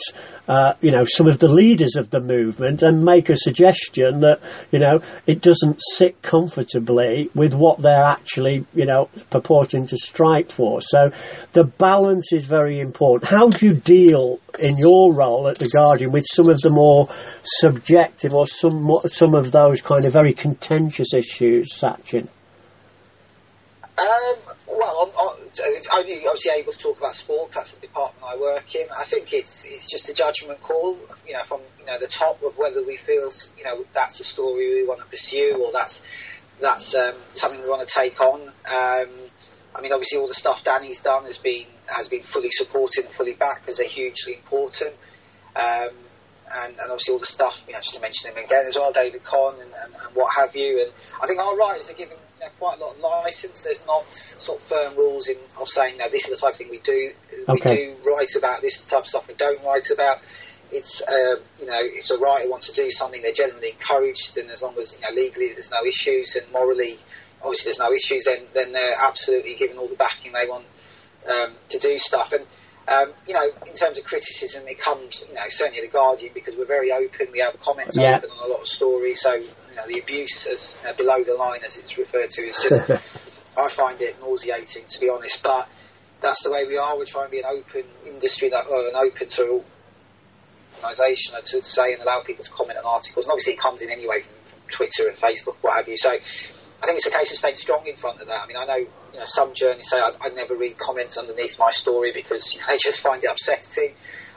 uh, 0.49 0.73
you 0.81 0.91
know 0.91 1.05
some 1.05 1.27
of 1.27 1.37
the 1.37 1.47
leaders 1.47 1.95
of 1.95 2.09
the 2.09 2.19
movement 2.19 2.81
and 2.81 3.05
make 3.05 3.29
a 3.29 3.37
suggestion 3.37 4.21
that 4.21 4.41
you 4.71 4.79
know 4.79 4.99
it 5.27 5.41
doesn't 5.41 5.79
sit 5.79 6.19
comfortably 6.23 7.29
with 7.35 7.53
what 7.53 7.79
they're 7.81 8.03
actually 8.03 8.65
you 8.73 8.85
know 8.85 9.07
purporting 9.29 9.85
to 9.85 9.95
strike 9.95 10.51
for. 10.51 10.81
So 10.81 11.11
the 11.53 11.65
balance 11.65 12.33
is 12.33 12.45
very 12.45 12.79
important. 12.79 13.29
How 13.29 13.47
do 13.47 13.63
you 13.63 13.75
deal 13.75 14.39
in 14.57 14.75
your 14.77 15.13
role 15.13 15.47
at 15.47 15.59
the 15.59 15.69
Guardian 15.69 16.11
with 16.11 16.25
some 16.27 16.49
of 16.49 16.59
the 16.61 16.71
more 16.71 17.07
subjective 17.43 18.33
or 18.33 18.47
some 18.47 18.89
some 19.05 19.35
of 19.35 19.51
those 19.51 19.81
kind 19.81 20.05
of 20.05 20.13
very 20.13 20.33
contentious 20.33 21.13
issues, 21.13 21.71
Sachin? 21.71 22.27
Um, 23.99 24.35
well, 24.67 25.13
I'm, 25.21 25.38
Only 25.95 26.27
obviously 26.27 26.51
able 26.51 26.73
to 26.73 26.79
talk 26.79 26.97
about 26.97 27.15
sport. 27.15 27.51
That's 27.51 27.71
the 27.71 27.81
department 27.81 28.23
I 28.25 28.37
work 28.37 28.75
in. 28.75 28.87
I 28.95 29.03
think 29.03 29.33
it's 29.33 29.63
it's 29.65 29.87
just 29.89 30.09
a 30.09 30.13
judgment 30.13 30.61
call, 30.61 30.97
you 31.27 31.33
know, 31.33 31.43
from 31.43 31.61
you 31.79 31.85
know 31.85 31.99
the 31.99 32.07
top 32.07 32.41
of 32.43 32.57
whether 32.57 32.83
we 32.83 32.97
feel 32.97 33.29
you 33.57 33.63
know 33.63 33.85
that's 33.93 34.19
a 34.19 34.23
story 34.23 34.75
we 34.75 34.87
want 34.87 34.99
to 34.99 35.05
pursue 35.07 35.57
or 35.63 35.71
that's 35.71 36.01
that's 36.59 36.93
um, 36.95 37.15
something 37.35 37.61
we 37.61 37.69
want 37.69 37.87
to 37.87 37.93
take 37.93 38.19
on. 38.21 38.41
Um, 38.41 39.09
I 39.75 39.81
mean, 39.81 39.93
obviously, 39.93 40.19
all 40.19 40.27
the 40.27 40.33
stuff 40.33 40.63
Danny's 40.63 41.01
done 41.01 41.25
has 41.25 41.37
been 41.37 41.65
has 41.87 42.07
been 42.07 42.23
fully 42.23 42.51
supported 42.51 43.05
and 43.05 43.13
fully 43.13 43.33
backed 43.33 43.61
because 43.61 43.77
they're 43.77 43.87
hugely 43.87 44.35
important. 44.35 44.93
Um, 45.55 45.89
and, 46.51 46.79
and, 46.79 46.91
obviously 46.91 47.13
all 47.13 47.19
the 47.19 47.27
stuff, 47.27 47.63
you 47.67 47.73
know, 47.73 47.79
just 47.79 47.95
to 47.95 48.01
mention 48.01 48.31
him 48.31 48.43
again 48.43 48.65
as 48.67 48.75
well, 48.75 48.91
David 48.91 49.23
Conn 49.23 49.53
and, 49.61 49.71
and, 49.83 49.93
and 49.93 50.15
what 50.15 50.33
have 50.35 50.55
you. 50.55 50.81
And 50.81 50.91
I 51.21 51.27
think 51.27 51.39
our 51.39 51.55
writers 51.55 51.89
are 51.89 51.93
given 51.93 52.17
you 52.39 52.45
know, 52.45 52.51
quite 52.57 52.79
a 52.79 52.83
lot 52.83 52.95
of 52.95 53.01
license. 53.01 53.63
There's 53.63 53.85
not 53.85 54.05
sort 54.13 54.59
of 54.59 54.63
firm 54.63 54.95
rules 54.95 55.27
in 55.27 55.37
of 55.59 55.67
saying, 55.67 55.97
know, 55.97 56.09
this 56.09 56.27
is 56.27 56.31
the 56.31 56.37
type 56.37 56.53
of 56.53 56.57
thing 56.57 56.69
we 56.69 56.79
do. 56.79 57.11
Okay. 57.47 57.69
We 57.69 57.75
do 57.75 58.09
write 58.09 58.35
about. 58.35 58.61
This 58.61 58.79
is 58.79 58.85
the 58.85 58.91
type 58.91 59.03
of 59.03 59.07
stuff 59.07 59.27
we 59.27 59.33
don't 59.35 59.63
write 59.63 59.89
about. 59.91 60.19
It's 60.71 61.01
uh, 61.01 61.35
you 61.59 61.65
know, 61.65 61.79
if 61.79 62.09
a 62.11 62.17
writer 62.17 62.49
wants 62.49 62.67
to 62.67 62.73
do 62.73 62.91
something, 62.91 63.21
they're 63.21 63.31
generally 63.33 63.71
encouraged, 63.71 64.37
and 64.37 64.49
as 64.51 64.61
long 64.61 64.77
as 64.77 64.93
you 64.93 65.01
know 65.01 65.13
legally 65.15 65.51
there's 65.53 65.71
no 65.71 65.83
issues 65.83 66.35
and 66.35 66.49
morally, 66.51 66.99
obviously 67.41 67.65
there's 67.65 67.79
no 67.79 67.91
issues, 67.91 68.25
then 68.25 68.43
then 68.53 68.71
they're 68.71 68.97
absolutely 68.97 69.55
given 69.55 69.77
all 69.77 69.87
the 69.87 69.95
backing 69.95 70.31
they 70.31 70.47
want 70.47 70.65
um, 71.27 71.53
to 71.69 71.79
do 71.79 71.97
stuff. 71.97 72.33
And 72.33 72.45
um, 72.89 73.13
you 73.27 73.33
know, 73.33 73.47
in 73.67 73.73
terms 73.73 73.97
of 73.97 74.03
criticism, 74.03 74.67
it 74.67 74.79
comes, 74.79 75.23
you 75.27 75.35
know, 75.35 75.41
certainly 75.49 75.81
the 75.81 75.87
Guardian 75.87 76.31
because 76.33 76.55
we're 76.57 76.65
very 76.65 76.91
open. 76.91 77.27
We 77.31 77.39
have 77.39 77.59
comments 77.61 77.95
yeah. 77.95 78.17
open 78.17 78.29
on 78.31 78.49
a 78.49 78.51
lot 78.51 78.61
of 78.61 78.67
stories. 78.67 79.21
So, 79.21 79.33
you 79.33 79.75
know, 79.75 79.87
the 79.87 79.99
abuse 79.99 80.47
as 80.47 80.75
uh, 80.87 80.93
below 80.93 81.23
the 81.23 81.35
line, 81.35 81.61
as 81.65 81.77
it's 81.77 81.97
referred 81.97 82.29
to, 82.31 82.41
is 82.41 82.57
just. 82.61 82.91
I 83.57 83.67
find 83.69 83.99
it 84.01 84.19
nauseating, 84.21 84.85
to 84.87 84.99
be 84.99 85.09
honest. 85.09 85.43
But 85.43 85.67
that's 86.21 86.43
the 86.43 86.51
way 86.51 86.65
we 86.65 86.77
are. 86.77 86.97
We're 86.97 87.05
trying 87.05 87.25
to 87.25 87.31
be 87.31 87.39
an 87.39 87.45
open 87.45 87.83
industry, 88.05 88.49
that 88.49 88.67
or 88.67 88.87
an 88.87 88.95
open 88.95 89.27
to 89.27 89.63
organisation, 90.77 91.35
to 91.43 91.61
say 91.61 91.93
and 91.93 92.01
allow 92.01 92.21
people 92.21 92.43
to 92.43 92.51
comment 92.51 92.79
on 92.79 92.85
articles. 92.85 93.25
And 93.25 93.31
obviously, 93.31 93.53
it 93.53 93.59
comes 93.59 93.81
in 93.81 93.89
anyway 93.89 94.21
from, 94.21 94.33
from 94.45 94.59
Twitter 94.69 95.07
and 95.07 95.17
Facebook, 95.17 95.55
what 95.61 95.75
have 95.75 95.87
you. 95.87 95.97
So 95.97 96.17
I 96.81 96.85
think 96.85 96.97
it's 96.97 97.07
a 97.07 97.11
case 97.11 97.31
of 97.31 97.37
staying 97.37 97.57
strong 97.57 97.85
in 97.87 97.95
front 97.95 98.21
of 98.21 98.27
that. 98.27 98.41
I 98.41 98.47
mean, 98.47 98.57
I 98.57 98.65
know 98.65 98.75
you 98.75 99.19
know 99.19 99.25
some 99.25 99.53
journalists 99.53 99.91
say 99.91 99.99
I, 99.99 100.13
I 100.21 100.29
never 100.29 100.55
read 100.55 100.77
comments 100.77 101.17
underneath 101.17 101.59
my 101.59 101.71
story 101.71 102.11
because 102.13 102.53
you 102.53 102.59
know, 102.61 102.67
they 102.69 102.77
just 102.77 102.99
find 102.99 103.23
it 103.23 103.29
upsetting. 103.29 103.93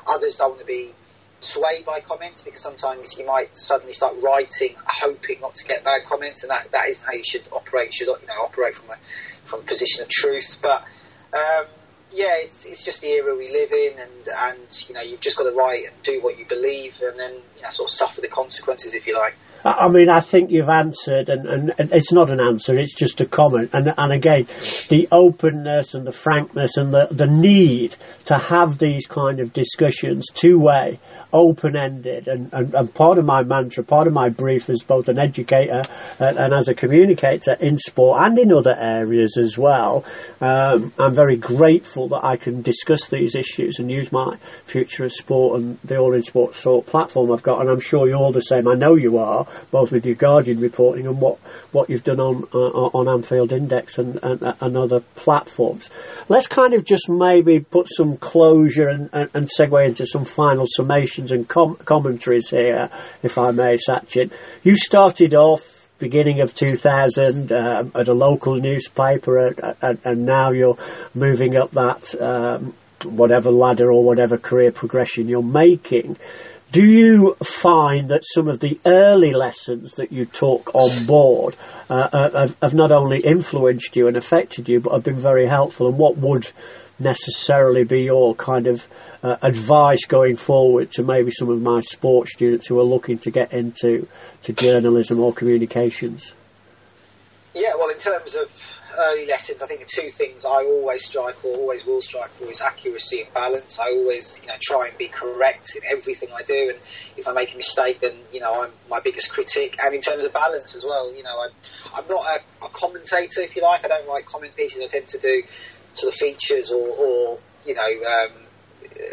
Others 0.07 0.37
don't 0.37 0.51
want 0.51 0.61
to 0.61 0.67
be 0.67 0.93
swayed 1.41 1.85
by 1.85 2.01
comments 2.01 2.43
because 2.43 2.63
sometimes 2.63 3.17
you 3.19 3.27
might 3.27 3.57
suddenly 3.57 3.93
start 3.93 4.15
writing 4.23 4.75
hoping 4.87 5.41
not 5.41 5.55
to 5.57 5.65
get 5.65 5.85
bad 5.85 6.05
comments, 6.05 6.43
and 6.43 6.51
that, 6.51 6.71
that 6.73 6.89
isn't 6.89 7.05
how 7.05 7.13
you 7.13 7.25
should 7.25 7.43
operate. 7.53 7.89
You 7.89 7.93
should 7.93 8.21
you 8.21 8.27
know 8.27 8.43
operate 8.43 8.75
from 8.75 8.91
a 8.91 8.97
from 9.45 9.61
a 9.61 9.65
position 9.65 10.03
of 10.03 10.09
truth. 10.09 10.57
But 10.61 10.83
um, 11.33 11.67
yeah, 12.13 12.37
it's 12.39 12.65
it's 12.65 12.85
just 12.85 13.01
the 13.01 13.09
era 13.09 13.37
we 13.37 13.51
live 13.51 13.73
in, 13.73 13.99
and 13.99 14.29
and 14.37 14.89
you 14.89 14.95
know 14.95 15.03
you've 15.03 15.21
just 15.21 15.37
got 15.37 15.45
to 15.45 15.53
write 15.53 15.87
and 15.87 16.03
do 16.03 16.21
what 16.23 16.39
you 16.39 16.47
believe, 16.47 17.01
and 17.03 17.19
then 17.19 17.35
you 17.57 17.63
know 17.63 17.71
sort 17.71 17.91
of 17.91 17.95
suffer 17.95 18.21
the 18.21 18.29
consequences 18.29 18.95
if 18.95 19.07
you 19.07 19.17
like. 19.17 19.37
I 19.65 19.89
mean, 19.89 20.11
I 20.11 20.21
think 20.21 20.51
you've 20.51 20.69
answered, 20.69 21.29
and, 21.29 21.47
and, 21.47 21.75
and, 21.79 21.93
it's 21.93 22.13
not 22.13 22.31
an 22.31 22.41
answer; 22.41 22.79
it's 22.79 22.95
just 22.95 23.21
a 23.21 23.27
comment. 23.27 23.71
And 23.73 23.95
and 23.97 24.13
again, 24.13 24.47
the 24.89 25.09
openness 25.13 25.95
and 25.95 26.07
the 26.07 26.13
frankness 26.13 26.77
and 26.77 26.93
the 26.93 27.07
the 27.11 27.27
need 27.27 27.95
to 28.25 28.39
have 28.39 28.79
these 28.79 29.07
kind 29.07 29.41
of 29.41 29.53
discussions 29.53 30.27
two 30.35 30.59
way 30.59 30.99
open 31.33 31.77
ended. 31.77 32.29
And, 32.29 32.53
and, 32.53 32.75
and, 32.75 32.95
part 32.95 33.19
of 33.19 33.25
my 33.25 33.43
mantra, 33.43 33.83
part 33.83 34.07
of 34.07 34.13
my 34.13 34.29
brief 34.29 34.69
as 34.69 34.83
both 34.83 35.09
an 35.09 35.19
educator 35.19 35.83
and, 36.19 36.37
and 36.37 36.53
as 36.53 36.69
a 36.69 36.75
communicator 36.75 37.55
in 37.59 37.79
sport 37.79 38.21
and 38.23 38.39
in 38.39 38.53
other 38.53 38.77
areas 38.79 39.37
as 39.39 39.57
well. 39.57 40.05
Um, 40.41 40.93
I'm 40.99 41.15
very 41.15 41.37
grateful 41.37 42.09
that 42.09 42.25
I 42.25 42.37
can 42.37 42.63
discuss 42.63 43.09
these 43.09 43.35
issues 43.35 43.79
and 43.79 43.91
use 43.91 44.13
my 44.13 44.37
Future 44.67 45.05
of 45.05 45.13
Sport 45.13 45.61
and 45.61 45.79
the 45.83 45.97
All 45.97 46.15
in 46.15 46.23
Sport 46.23 46.55
Sort 46.55 46.87
platform 46.87 47.33
I've 47.33 47.43
got. 47.43 47.61
And 47.61 47.71
I'm 47.71 47.81
sure 47.81 48.07
you're 48.07 48.19
all 48.19 48.33
the 48.33 48.41
same. 48.41 48.69
I 48.69 48.75
know 48.75 48.97
you 48.97 49.19
are, 49.19 49.47
both 49.71 49.93
with 49.93 50.07
your 50.07 50.15
Guardian 50.15 50.61
reporting 50.61 51.07
and 51.07 51.21
what, 51.21 51.39
what 51.73 51.91
you've 51.91 52.05
done 52.05 52.21
on 52.21 52.45
uh, 52.53 52.99
on 52.99 53.09
Anfield 53.09 53.53
Index 53.53 53.99
and, 53.99 54.19
and, 54.23 54.43
and, 54.61 54.77
other 54.77 55.01
platforms. 55.01 55.91
Let's 56.29 56.47
kind 56.47 56.75
of 56.75 56.85
just 56.85 57.09
maybe 57.09 57.61
put 57.61 57.89
some 57.89 58.17
closure 58.17 58.89
and, 58.89 59.11
and, 59.13 59.31
and 59.35 59.49
segue 59.49 59.87
into 59.87 60.07
some 60.07 60.25
final 60.25 60.67
summations 60.67 61.31
and 61.31 61.49
com- 61.49 61.77
commentaries 61.77 62.51
here, 62.51 62.91
if 63.23 63.39
I 63.39 63.51
may, 63.51 63.77
Sachin. 63.77 64.31
You 64.63 64.77
started 64.77 65.35
off 65.35 65.83
beginning 65.99 66.41
of 66.41 66.53
2000 66.53 67.53
um, 67.53 67.93
at 67.95 68.09
a 68.09 68.13
local 68.13 68.57
newspaper, 68.57 69.55
uh, 69.63 69.75
and, 69.81 69.99
and, 70.05 70.27
now 70.27 70.51
you're 70.51 70.77
moving 71.15 71.57
up 71.57 71.71
that 71.71 72.21
um, 72.21 72.75
whatever 73.05 73.51
ladder 73.51 73.91
or 73.91 74.05
whatever 74.05 74.39
career 74.39 74.73
progression 74.73 75.29
you're 75.29 75.43
making. 75.43 76.17
Do 76.71 76.85
you 76.85 77.35
find 77.45 78.09
that 78.09 78.23
some 78.25 78.49
of 78.49 78.61
the 78.61 78.81
early 78.87 79.33
lessons 79.33 79.95
that 79.95 80.11
you 80.11 80.25
took 80.25 80.75
on 80.75 81.05
board 81.05 81.55
uh, 81.91 82.09
uh 82.13 82.41
have, 82.41 82.57
have, 82.63 82.75
not 82.75 82.91
only 82.91 83.19
influenced 83.19 83.95
you 83.95 84.09
and 84.09 84.17
affected 84.17 84.71
you, 84.71 84.81
but 84.81 84.95
have 84.95 85.05
been 85.05 85.21
very 85.21 85.47
helpful? 85.47 85.89
And 85.89 85.99
what 85.99 86.17
would 86.17 86.49
necessarily 86.99 87.85
be 87.85 88.05
your 88.05 88.35
kind 88.35 88.67
of 88.67 88.87
uh, 89.23 89.37
advice 89.43 90.05
going 90.07 90.37
forward 90.37 90.91
to 90.93 91.03
maybe 91.03 91.31
some 91.31 91.51
of 91.51 91.61
my 91.61 91.81
sports 91.81 92.33
students 92.33 92.67
who 92.67 92.79
are 92.81 92.85
looking 92.85 93.19
to 93.19 93.31
get 93.31 93.53
into 93.53 94.09
to 94.43 94.53
journalism 94.53 95.21
or 95.21 95.33
communications? 95.33 96.33
Yeah, 97.55 97.75
well, 97.77 97.91
in 97.91 97.99
terms 97.99 98.35
of 98.35 98.51
early 98.99 99.27
lessons, 99.27 99.63
I 99.63 99.67
think 99.67 99.81
the 99.81 99.87
two 99.87 100.11
things 100.11 100.45
I 100.45 100.65
always 100.65 101.05
strive 101.05 101.37
for, 101.37 101.49
always 101.49 101.85
will 101.85 102.03
strive 102.03 102.31
for, 102.33 102.51
is 102.51 102.61
accuracy 102.61 103.23
and 103.23 103.35
balance. 103.35 103.79
I 103.79 103.91
always, 103.93 104.41
you 104.43 104.49
know, 104.49 104.55
try 104.61 104.89
and 104.89 104.99
be 104.99 105.09
correct 105.09 105.77
in 105.77 105.83
everything 105.85 106.31
I 106.35 106.43
do, 106.43 106.71
and 106.71 106.79
if 107.17 107.27
I 107.27 107.33
make 107.33 107.55
a 107.55 107.57
mistake, 107.57 108.01
then 108.01 108.15
you 108.33 108.41
know 108.41 108.65
I'm 108.65 108.71
my 108.89 109.01
biggest 109.01 109.31
critic. 109.31 109.79
And 109.83 109.95
in 109.95 110.01
terms 110.01 110.25
of 110.25 110.33
balance 110.33 110.75
as 110.75 110.85
well, 110.85 111.15
you 111.15 111.23
know, 111.23 111.37
I'm 111.43 111.51
I'm 111.95 112.09
not 112.09 112.25
a, 112.27 112.67
a 112.67 112.69
commentator, 112.69 113.41
if 113.43 113.57
you 113.57 113.63
like. 113.63 113.85
I 113.85 113.89
don't 113.89 114.09
write 114.09 114.27
comment 114.27 114.55
pieces. 114.57 114.83
I 114.83 114.87
tend 114.87 115.09
to 115.09 115.19
do 115.19 115.43
sort 115.95 116.13
of 116.13 116.19
features 116.19 116.71
or, 116.71 116.89
or 116.89 117.39
you 117.67 117.75
know, 117.75 117.83
um, 117.83 118.33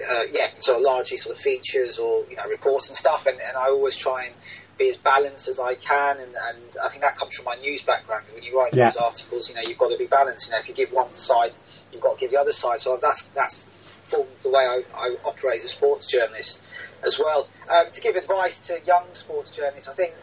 uh, 0.09 0.23
yeah, 0.31 0.49
sort 0.59 0.77
of 0.77 0.83
largely 0.83 1.17
sort 1.17 1.35
of 1.35 1.41
features 1.41 1.97
or 1.99 2.25
you 2.29 2.35
know 2.35 2.47
reports 2.47 2.89
and 2.89 2.97
stuff, 2.97 3.25
and, 3.27 3.39
and 3.39 3.57
I 3.57 3.67
always 3.67 3.95
try 3.95 4.25
and 4.25 4.35
be 4.79 4.89
as 4.89 4.97
balanced 4.97 5.47
as 5.47 5.59
I 5.59 5.75
can, 5.75 6.17
and, 6.17 6.33
and 6.35 6.77
I 6.83 6.89
think 6.89 7.03
that 7.03 7.17
comes 7.17 7.35
from 7.35 7.45
my 7.45 7.55
news 7.55 7.83
background. 7.83 8.25
When 8.33 8.41
you 8.41 8.57
write 8.57 8.73
yeah. 8.73 8.85
news 8.85 8.95
articles, 8.95 9.49
you 9.49 9.55
know 9.55 9.61
you've 9.61 9.77
got 9.77 9.89
to 9.89 9.97
be 9.97 10.07
balanced. 10.07 10.47
You 10.47 10.53
know, 10.53 10.59
if 10.59 10.67
you 10.67 10.73
give 10.73 10.91
one 10.91 11.15
side, 11.17 11.51
you've 11.91 12.01
got 12.01 12.15
to 12.15 12.19
give 12.19 12.31
the 12.31 12.39
other 12.39 12.53
side. 12.53 12.79
So 12.79 12.97
that's 12.99 13.23
that's 13.35 13.67
formed 14.05 14.29
the 14.41 14.49
way 14.49 14.65
I, 14.65 14.83
I 14.95 15.15
operate 15.25 15.59
as 15.59 15.65
a 15.65 15.67
sports 15.67 16.07
journalist 16.07 16.59
as 17.05 17.19
well. 17.19 17.47
Um, 17.69 17.91
to 17.91 18.01
give 18.01 18.15
advice 18.15 18.59
to 18.61 18.79
young 18.87 19.05
sports 19.13 19.51
journalists, 19.51 19.87
I 19.87 19.93
think 19.93 20.13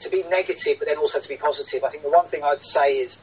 to 0.00 0.10
be 0.10 0.22
negative, 0.24 0.76
but 0.78 0.88
then 0.88 0.98
also 0.98 1.20
to 1.20 1.28
be 1.28 1.36
positive. 1.36 1.82
I 1.84 1.90
think 1.90 2.02
the 2.02 2.10
one 2.10 2.26
thing 2.26 2.42
I'd 2.44 2.62
say 2.62 2.98
is 2.98 3.16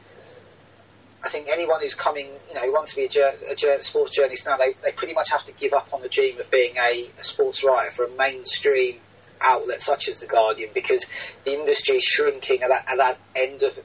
I 1.22 1.28
think 1.28 1.48
anyone 1.50 1.80
who's 1.80 1.94
coming, 1.94 2.28
you 2.48 2.54
know, 2.54 2.60
who 2.62 2.72
wants 2.72 2.94
to 2.94 2.96
be 2.96 3.08
a, 3.18 3.78
a, 3.78 3.82
sports 3.82 4.14
journalist 4.14 4.46
now, 4.46 4.56
they, 4.56 4.74
they 4.82 4.92
pretty 4.92 5.14
much 5.14 5.30
have 5.30 5.44
to 5.46 5.52
give 5.52 5.72
up 5.72 5.92
on 5.92 6.00
the 6.00 6.08
dream 6.08 6.38
of 6.38 6.50
being 6.50 6.76
a, 6.76 7.08
a 7.20 7.24
sports 7.24 7.64
writer 7.64 7.90
for 7.90 8.04
a 8.04 8.10
mainstream 8.10 8.98
outlet 9.40 9.80
such 9.80 10.08
as 10.08 10.20
the 10.20 10.26
Guardian, 10.26 10.70
because 10.74 11.04
the 11.44 11.52
industry 11.52 11.96
is 11.96 12.04
shrinking 12.04 12.62
at 12.62 12.68
that, 12.68 12.86
at 12.88 12.96
that 12.98 13.18
end 13.34 13.62
of 13.62 13.78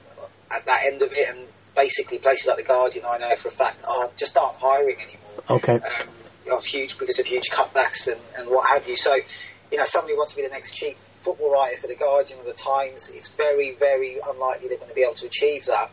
at 0.49 0.65
that 0.65 0.83
end 0.85 1.01
of 1.01 1.13
it, 1.13 1.29
and 1.29 1.39
basically 1.75 2.17
places 2.17 2.47
like 2.47 2.57
the 2.57 2.63
Guardian, 2.63 3.05
I 3.07 3.17
know 3.17 3.35
for 3.35 3.47
a 3.47 3.51
fact, 3.51 3.83
are 3.85 4.09
just 4.17 4.35
aren't 4.37 4.57
hiring 4.57 4.97
anymore. 4.97 5.43
Okay. 5.49 5.73
Um, 5.75 6.07
of 6.51 6.65
huge 6.65 6.97
because 6.97 7.19
of 7.19 7.25
huge 7.25 7.49
cutbacks 7.49 8.07
and, 8.07 8.19
and 8.37 8.49
what 8.49 8.69
have 8.69 8.87
you. 8.87 8.95
So, 8.95 9.15
you 9.71 9.77
know, 9.77 9.85
somebody 9.85 10.15
wants 10.15 10.33
to 10.33 10.37
be 10.37 10.43
the 10.43 10.49
next 10.49 10.73
chief 10.73 10.97
football 11.21 11.51
writer 11.51 11.77
for 11.77 11.87
the 11.87 11.95
Guardian 11.95 12.39
or 12.39 12.45
the 12.45 12.53
Times. 12.53 13.09
It's 13.09 13.27
very, 13.29 13.73
very 13.75 14.17
unlikely 14.27 14.69
they're 14.69 14.77
going 14.77 14.89
to 14.89 14.95
be 14.95 15.03
able 15.03 15.15
to 15.15 15.27
achieve 15.27 15.65
that. 15.65 15.91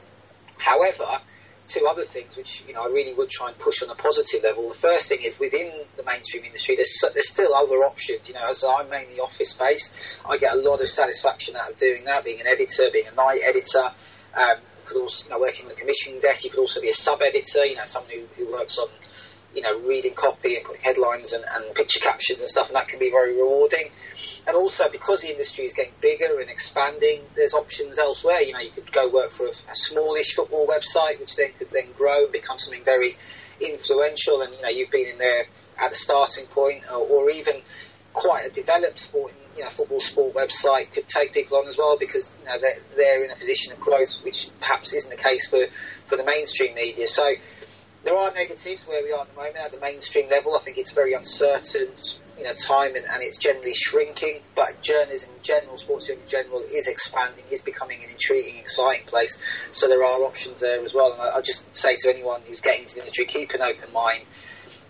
However, 0.57 1.21
two 1.69 1.87
other 1.87 2.05
things 2.05 2.37
which 2.37 2.65
you 2.67 2.75
know 2.75 2.83
I 2.83 2.87
really 2.87 3.15
would 3.15 3.29
try 3.29 3.49
and 3.49 3.59
push 3.59 3.83
on 3.83 3.91
a 3.91 3.95
positive 3.95 4.43
level. 4.43 4.69
The 4.69 4.75
first 4.75 5.09
thing 5.09 5.23
is 5.23 5.39
within 5.39 5.71
the 5.97 6.03
mainstream 6.03 6.45
industry, 6.45 6.77
there's 6.77 7.05
there's 7.15 7.29
still 7.29 7.55
other 7.55 7.77
options. 7.85 8.29
You 8.29 8.35
know, 8.35 8.49
as 8.49 8.65
I'm 8.65 8.89
mainly 8.91 9.21
office 9.21 9.53
based, 9.53 9.93
I 10.29 10.39
get 10.39 10.55
a 10.55 10.57
lot 10.57 10.81
of 10.81 10.89
satisfaction 10.89 11.57
out 11.57 11.71
of 11.71 11.77
doing 11.79 12.05
that. 12.05 12.25
Being 12.25 12.41
an 12.41 12.47
editor, 12.47 12.89
being 12.93 13.07
a 13.07 13.15
night 13.15 13.41
editor, 13.45 13.91
um, 14.35 14.59
could 14.87 15.01
also 15.01 15.25
you 15.25 15.31
know 15.31 15.41
working 15.41 15.65
on 15.67 15.71
the 15.71 15.77
commissioning 15.77 16.21
desk. 16.21 16.45
You 16.45 16.51
could 16.51 16.61
also 16.61 16.81
be 16.81 16.91
a 16.91 16.95
sub 16.95 17.23
editor. 17.23 17.65
You 17.65 17.77
know, 17.77 17.85
someone 17.85 18.13
who, 18.13 18.45
who 18.45 18.53
works 18.53 18.79
on 18.79 18.89
you 19.55 19.63
know 19.63 19.79
reading 19.81 20.15
copy 20.15 20.57
and 20.57 20.65
putting 20.65 20.83
headlines 20.83 21.33
and, 21.33 21.45
and 21.55 21.75
picture 21.75 22.01
captions 22.01 22.41
and 22.41 22.49
stuff, 22.49 22.69
and 22.69 22.77
that 22.77 22.89
can 22.89 22.99
be 22.99 23.11
very 23.11 23.37
rewarding 23.37 23.91
and 24.49 24.57
also 24.57 24.89
because 24.91 25.21
the 25.21 25.31
industry 25.31 25.67
is 25.67 25.75
getting 25.75 25.93
bigger 26.01 26.41
and 26.41 26.49
expanding, 26.49 27.21
there's 27.37 27.53
options 27.53 27.99
elsewhere. 27.99 28.41
You 28.41 28.55
know, 28.55 28.61
you 28.61 28.71
could 28.71 28.91
go 28.91 29.07
work 29.13 29.31
for 29.31 29.45
a, 29.45 29.51
a 29.51 29.75
smallish 29.75 30.35
football 30.35 30.67
website, 30.67 31.21
which 31.21 31.37
then 31.37 31.51
could 31.59 31.71
then 31.71 31.93
grow 31.93 32.25
and 32.25 32.33
become 32.33 32.59
something 32.59 32.83
very 32.83 33.19
influential. 33.61 34.41
And 34.41 34.55
you 34.55 34.63
know, 34.63 34.71
you've 34.71 34.91
been 34.91 35.07
in 35.07 35.19
there 35.19 35.45
at 35.79 35.91
the 35.91 35.95
starting 35.95 36.47
point, 36.47 36.85
or, 36.91 36.97
or 36.97 37.31
even 37.31 37.57
quite 38.15 38.47
a 38.47 38.51
developed 38.51 39.01
sport, 39.01 39.35
you 39.55 39.65
know, 39.65 39.69
football 39.69 40.01
sport 40.01 40.35
website 40.35 40.91
could 40.93 41.07
take 41.09 41.35
people 41.35 41.59
on 41.59 41.69
as 41.69 41.77
well 41.77 41.99
because 41.99 42.35
you 42.41 42.47
know 42.47 42.59
they're, 42.59 42.79
they're 42.97 43.25
in 43.25 43.31
a 43.31 43.37
position 43.37 43.73
of 43.73 43.81
growth, 43.81 44.17
which 44.23 44.49
perhaps 44.61 44.95
isn't 44.95 45.11
the 45.11 45.23
case 45.23 45.47
for 45.47 45.67
for 46.07 46.17
the 46.17 46.25
mainstream 46.25 46.75
media. 46.75 47.07
So 47.07 47.35
there 48.05 48.17
are 48.17 48.33
negatives 48.33 48.83
where 48.87 49.03
we 49.03 49.13
are 49.13 49.23
at 49.23 49.29
the 49.29 49.37
moment 49.37 49.57
at 49.57 49.73
the 49.73 49.81
mainstream 49.81 50.29
level. 50.31 50.55
I 50.55 50.61
think 50.61 50.79
it's 50.79 50.93
very 50.93 51.15
uncertain, 51.15 51.89
you 52.37 52.45
know, 52.45 52.55
time 52.55 52.95
and, 52.97 53.05
and 53.05 53.23
it's 53.23 53.39
generally 53.39 53.75
shrinking. 53.75 54.41
But 54.55 54.81
journalism 54.83 55.31
in 55.37 55.43
general, 55.43 55.79
sports 55.79 56.09
in 56.09 56.19
general, 56.29 56.63
is 56.73 56.87
expanding, 56.87 57.45
is 57.51 57.61
becoming 57.61 58.03
an 58.05 58.11
intriguing, 58.11 58.59
exciting 58.59 59.07
place. 59.07 59.37
So 59.73 59.89
there 59.89 60.05
are 60.05 60.23
options 60.23 60.61
there 60.61 60.85
as 60.85 60.95
well. 60.95 61.13
And 61.13 61.23
I, 61.23 61.37
I 61.37 61.41
just 61.41 61.75
say 61.75 61.97
to 61.97 62.09
anyone 62.09 62.43
who's 62.47 62.61
getting 62.61 62.83
into 62.83 62.95
the 62.95 63.01
industry, 63.01 63.27
keep 63.27 63.51
an 63.51 63.63
open 63.63 63.93
mind 63.93 64.25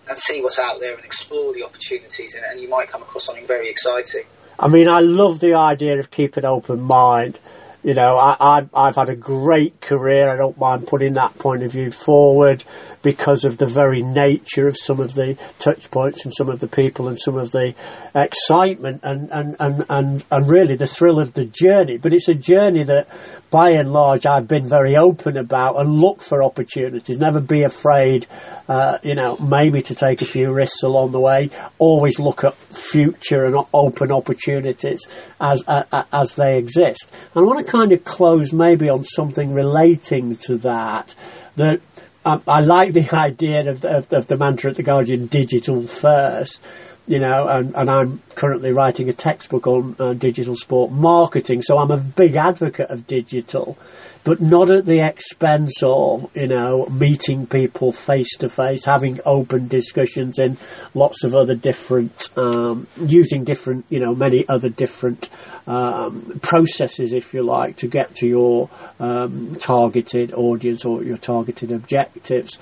and 0.07 0.17
see 0.17 0.41
what's 0.41 0.59
out 0.59 0.79
there 0.79 0.95
and 0.95 1.05
explore 1.05 1.53
the 1.53 1.63
opportunities, 1.63 2.33
and, 2.33 2.43
and 2.43 2.59
you 2.59 2.67
might 2.67 2.89
come 2.89 3.01
across 3.01 3.25
something 3.25 3.45
very 3.45 3.69
exciting. 3.69 4.23
I 4.57 4.67
mean, 4.67 4.89
I 4.89 4.99
love 4.99 5.39
the 5.39 5.53
idea 5.53 5.99
of 5.99 6.11
keeping 6.11 6.43
an 6.43 6.49
open 6.49 6.81
mind. 6.81 7.39
You 7.81 7.93
know, 7.93 8.17
I, 8.17 8.59
I, 8.73 8.85
have 8.87 8.97
had 8.97 9.07
a 9.07 9.15
great 9.15 9.79
career. 9.79 10.29
I 10.29 10.35
don't 10.35 10.57
mind 10.57 10.85
putting 10.85 11.13
that 11.13 11.39
point 11.39 11.63
of 11.63 11.71
view 11.71 11.91
forward 11.91 12.65
because 13.01 13.45
of 13.45 13.57
the 13.57 13.67
very 13.67 14.01
nature 14.01 14.67
of 14.67 14.75
some 14.77 14.99
of 14.99 15.13
the 15.13 15.37
touch 15.59 15.89
points 15.89 16.25
and 16.25 16.33
some 16.35 16.49
of 16.49 16.59
the 16.59 16.67
people 16.67 17.07
and 17.07 17.17
some 17.17 17.37
of 17.37 17.51
the 17.51 17.73
excitement 18.13 18.99
and, 19.03 19.29
and, 19.31 19.55
and, 19.61 19.85
and, 19.89 20.25
and 20.29 20.49
really 20.49 20.75
the 20.75 20.87
thrill 20.87 21.19
of 21.19 21.33
the 21.33 21.45
journey. 21.45 21.97
But 21.97 22.13
it's 22.13 22.27
a 22.27 22.33
journey 22.33 22.83
that 22.83 23.07
by 23.49 23.69
and 23.69 23.93
large 23.93 24.25
I've 24.25 24.47
been 24.47 24.67
very 24.67 24.97
open 24.97 25.37
about 25.37 25.79
and 25.79 25.89
look 25.89 26.21
for 26.21 26.43
opportunities. 26.43 27.17
Never 27.17 27.39
be 27.39 27.63
afraid, 27.63 28.27
uh, 28.69 28.99
you 29.01 29.15
know, 29.15 29.35
maybe 29.37 29.81
to 29.81 29.95
take 29.95 30.21
a 30.21 30.25
few 30.25 30.53
risks 30.53 30.83
along 30.83 31.11
the 31.11 31.19
way. 31.19 31.49
Always 31.79 32.19
look 32.19 32.43
at 32.43 32.53
future 32.53 33.45
and 33.45 33.57
open 33.73 34.11
opportunities 34.11 35.01
as, 35.41 35.63
uh, 35.67 36.03
as 36.13 36.35
they 36.35 36.59
exist. 36.59 37.11
And 37.33 37.43
I 37.43 37.47
want 37.47 37.65
to 37.65 37.71
kind 37.71 37.91
of 37.91 38.05
close 38.05 38.53
maybe 38.53 38.87
on 38.87 39.03
something 39.03 39.53
relating 39.53 40.35
to 40.45 40.57
that. 40.59 41.15
That 41.55 41.81
I, 42.23 42.39
I 42.47 42.59
like 42.61 42.93
the 42.93 43.09
idea 43.11 43.71
of, 43.71 43.83
of, 43.83 44.13
of 44.13 44.27
the 44.27 44.37
mantra 44.37 44.69
at 44.69 44.77
the 44.77 44.83
Guardian, 44.83 45.25
digital 45.25 45.87
first 45.87 46.63
you 47.09 47.17
know, 47.17 47.47
and, 47.47 47.75
and, 47.75 47.89
I'm 47.89 48.21
currently 48.35 48.71
writing 48.71 49.09
a 49.09 49.13
textbook 49.13 49.65
on 49.65 49.95
uh, 49.99 50.13
digital 50.13 50.55
sport 50.55 50.91
marketing, 50.91 51.63
so 51.63 51.79
I'm 51.79 51.89
a 51.89 51.97
big 51.97 52.35
advocate 52.35 52.91
of 52.91 53.07
digital, 53.07 53.79
but 54.23 54.39
not 54.39 54.69
at 54.69 54.85
the 54.85 54.99
expense 55.03 55.81
of, 55.81 56.29
you 56.35 56.45
know, 56.45 56.85
meeting 56.85 57.47
people 57.47 57.91
face 57.91 58.37
to 58.37 58.47
face, 58.47 58.85
having 58.85 59.21
open 59.25 59.67
discussions 59.67 60.37
in 60.37 60.59
lots 60.93 61.23
of 61.23 61.33
other 61.33 61.55
different, 61.55 62.29
um, 62.37 62.85
using 63.01 63.43
different, 63.43 63.87
you 63.89 63.99
know, 63.99 64.13
many 64.13 64.47
other 64.47 64.69
different 64.69 65.31
um, 65.65 66.39
processes, 66.43 67.11
if 67.11 67.33
you 67.33 67.41
like, 67.41 67.77
to 67.77 67.87
get 67.87 68.13
to 68.17 68.27
your 68.27 68.69
um, 68.99 69.55
targeted 69.55 70.31
audience 70.33 70.85
or 70.85 71.01
your 71.01 71.17
targeted 71.17 71.71
objectives 71.71 72.59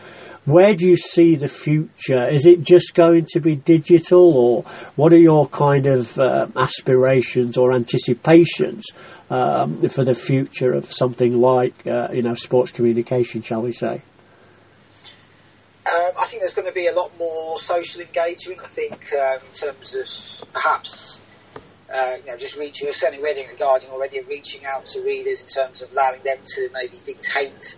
where 0.48 0.74
do 0.76 0.88
you 0.88 0.96
see 0.96 1.36
the 1.36 1.50
future? 1.50 2.26
Is 2.26 2.46
it 2.46 2.62
just 2.62 2.96
going 2.96 3.26
to 3.32 3.42
be 3.42 3.56
digital, 3.56 4.34
or 4.34 4.64
what 4.96 5.12
are 5.12 5.18
your 5.18 5.46
kind 5.50 5.86
of 5.86 6.18
uh, 6.18 6.48
aspirations 6.56 7.58
or 7.58 7.74
anticipations 7.74 8.86
um, 9.30 9.90
for 9.90 10.06
the 10.06 10.14
future 10.14 10.72
of 10.72 10.92
something 10.92 11.34
like 11.36 11.86
uh, 11.86 12.08
you 12.14 12.22
know 12.22 12.34
sports 12.34 12.72
communication, 12.72 13.42
shall 13.42 13.62
we 13.62 13.74
say? 13.74 14.02
Um, 15.86 16.12
I 16.18 16.28
think 16.28 16.42
there's 16.42 16.54
going 16.54 16.68
to 16.68 16.74
be 16.74 16.88
a 16.88 16.94
lot 16.94 17.12
more 17.20 17.60
social 17.60 18.00
engagement. 18.00 18.62
I 18.64 18.68
think 18.68 19.14
um, 19.14 19.40
in 19.46 19.54
terms 19.54 19.96
of 19.96 20.54
perhaps 20.54 21.20
uh, 21.94 22.16
you 22.26 22.32
know, 22.32 22.38
just 22.38 22.56
reaching, 22.56 22.92
certainly 22.94 23.22
reading 23.22 23.48
the 23.52 23.58
Guardian 23.58 23.92
already, 23.92 24.22
reaching 24.22 24.66
out 24.66 24.88
to 24.88 25.02
readers 25.02 25.42
in 25.42 25.48
terms 25.48 25.82
of 25.82 25.92
allowing 25.92 26.22
them 26.24 26.38
to 26.46 26.70
maybe 26.74 27.02
dictate 27.06 27.76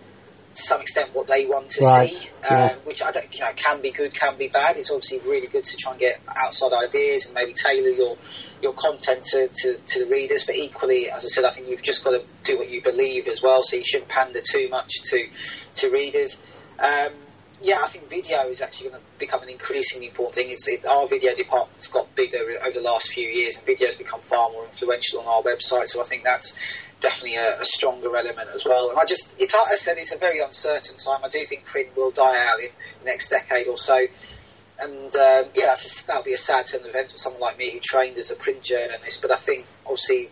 to 0.54 0.62
some 0.62 0.80
extent 0.80 1.14
what 1.14 1.26
they 1.26 1.46
want 1.46 1.70
to 1.70 1.84
right. 1.84 2.10
see, 2.10 2.16
um, 2.48 2.58
yeah. 2.58 2.74
which 2.84 3.02
I 3.02 3.12
don't, 3.12 3.32
you 3.32 3.40
know, 3.40 3.52
can 3.54 3.80
be 3.80 3.92
good, 3.92 4.12
can 4.12 4.36
be 4.36 4.48
bad. 4.48 4.76
It's 4.76 4.90
obviously 4.90 5.18
really 5.20 5.46
good 5.46 5.64
to 5.64 5.76
try 5.76 5.92
and 5.92 6.00
get 6.00 6.20
outside 6.26 6.72
ideas 6.72 7.26
and 7.26 7.34
maybe 7.34 7.54
tailor 7.54 7.88
your 7.88 8.16
your 8.60 8.72
content 8.72 9.24
to, 9.26 9.48
to, 9.48 9.76
to 9.76 10.04
the 10.04 10.10
readers. 10.10 10.44
But 10.44 10.56
equally, 10.56 11.10
as 11.10 11.24
I 11.24 11.28
said, 11.28 11.44
I 11.44 11.50
think 11.50 11.68
you've 11.68 11.82
just 11.82 12.02
got 12.04 12.10
to 12.10 12.22
do 12.44 12.58
what 12.58 12.68
you 12.68 12.82
believe 12.82 13.28
as 13.28 13.42
well. 13.42 13.62
So 13.62 13.76
you 13.76 13.84
shouldn't 13.84 14.08
pander 14.08 14.40
too 14.40 14.68
much 14.68 15.02
to 15.04 15.28
to 15.76 15.90
readers. 15.90 16.36
Um, 16.78 17.12
yeah, 17.62 17.80
I 17.82 17.88
think 17.88 18.08
video 18.08 18.48
is 18.48 18.62
actually 18.62 18.90
going 18.90 19.02
to 19.02 19.18
become 19.18 19.42
an 19.42 19.50
increasingly 19.50 20.08
important 20.08 20.34
thing. 20.34 20.50
It's, 20.50 20.66
it, 20.66 20.86
our 20.86 21.06
video 21.06 21.34
department's 21.34 21.88
got 21.88 22.14
bigger 22.14 22.38
over 22.64 22.72
the 22.72 22.80
last 22.80 23.10
few 23.10 23.28
years, 23.28 23.56
and 23.56 23.66
video's 23.66 23.96
become 23.96 24.20
far 24.20 24.50
more 24.50 24.64
influential 24.64 25.20
on 25.20 25.26
our 25.26 25.42
website. 25.42 25.88
So 25.88 26.00
I 26.00 26.04
think 26.04 26.24
that's 26.24 26.54
definitely 27.00 27.36
a, 27.36 27.60
a, 27.60 27.64
stronger 27.64 28.14
element 28.16 28.50
as 28.54 28.64
well. 28.64 28.90
And 28.90 28.98
I 28.98 29.04
just, 29.04 29.32
it's 29.38 29.54
like 29.54 29.72
I 29.72 29.74
said, 29.74 29.98
it's 29.98 30.12
a 30.12 30.18
very 30.18 30.40
uncertain 30.40 30.96
time. 30.96 31.20
I 31.24 31.28
do 31.28 31.44
think 31.44 31.64
print 31.64 31.96
will 31.96 32.10
die 32.10 32.46
out 32.46 32.60
in 32.60 32.70
the 33.00 33.04
next 33.04 33.28
decade 33.28 33.66
or 33.66 33.76
so. 33.76 34.06
And 34.78 35.14
um, 35.16 35.44
yeah, 35.54 35.74
that'll 36.06 36.22
be 36.22 36.32
a 36.32 36.38
sad 36.38 36.66
turn 36.66 36.80
of 36.80 36.86
events 36.86 37.12
for 37.12 37.18
someone 37.18 37.40
like 37.40 37.58
me 37.58 37.70
who 37.70 37.80
trained 37.80 38.16
as 38.18 38.30
a 38.30 38.36
print 38.36 38.62
journalist. 38.62 39.20
But 39.20 39.30
I 39.30 39.36
think 39.36 39.66
obviously 39.84 40.30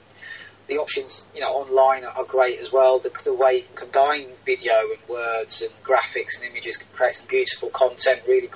the 0.68 0.78
options, 0.78 1.24
you 1.34 1.40
know, 1.40 1.48
online 1.48 2.04
are, 2.04 2.12
are 2.12 2.24
great 2.24 2.58
as 2.60 2.72
well. 2.72 2.98
The, 2.98 3.10
the, 3.24 3.34
way 3.34 3.56
you 3.56 3.62
can 3.62 3.76
combine 3.76 4.26
video 4.44 4.72
and 4.72 5.08
words 5.08 5.62
and 5.62 5.70
graphics 5.82 6.36
and 6.36 6.44
images 6.50 6.76
can 6.76 6.86
create 6.94 7.16
some 7.16 7.26
beautiful 7.26 7.70
content, 7.70 8.22
really 8.26 8.50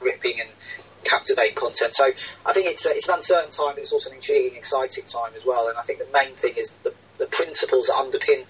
gripping 0.00 0.40
and 0.40 0.50
captivate 1.08 1.54
content. 1.54 1.94
So 1.94 2.10
I 2.44 2.52
think 2.52 2.66
it's 2.66 2.84
a, 2.86 2.90
it's 2.90 3.08
an 3.08 3.14
uncertain 3.14 3.50
time, 3.50 3.74
but 3.74 3.78
it's 3.78 3.92
also 3.92 4.10
an 4.10 4.16
intriguing, 4.16 4.56
exciting 4.56 5.04
time 5.04 5.32
as 5.36 5.44
well. 5.44 5.68
And 5.68 5.78
I 5.78 5.82
think 5.82 5.98
the 5.98 6.08
main 6.12 6.34
thing 6.34 6.54
is 6.56 6.70
the, 6.82 6.92
the 7.18 7.26
principles 7.26 7.86
that 7.86 7.94
underpin 7.94 8.44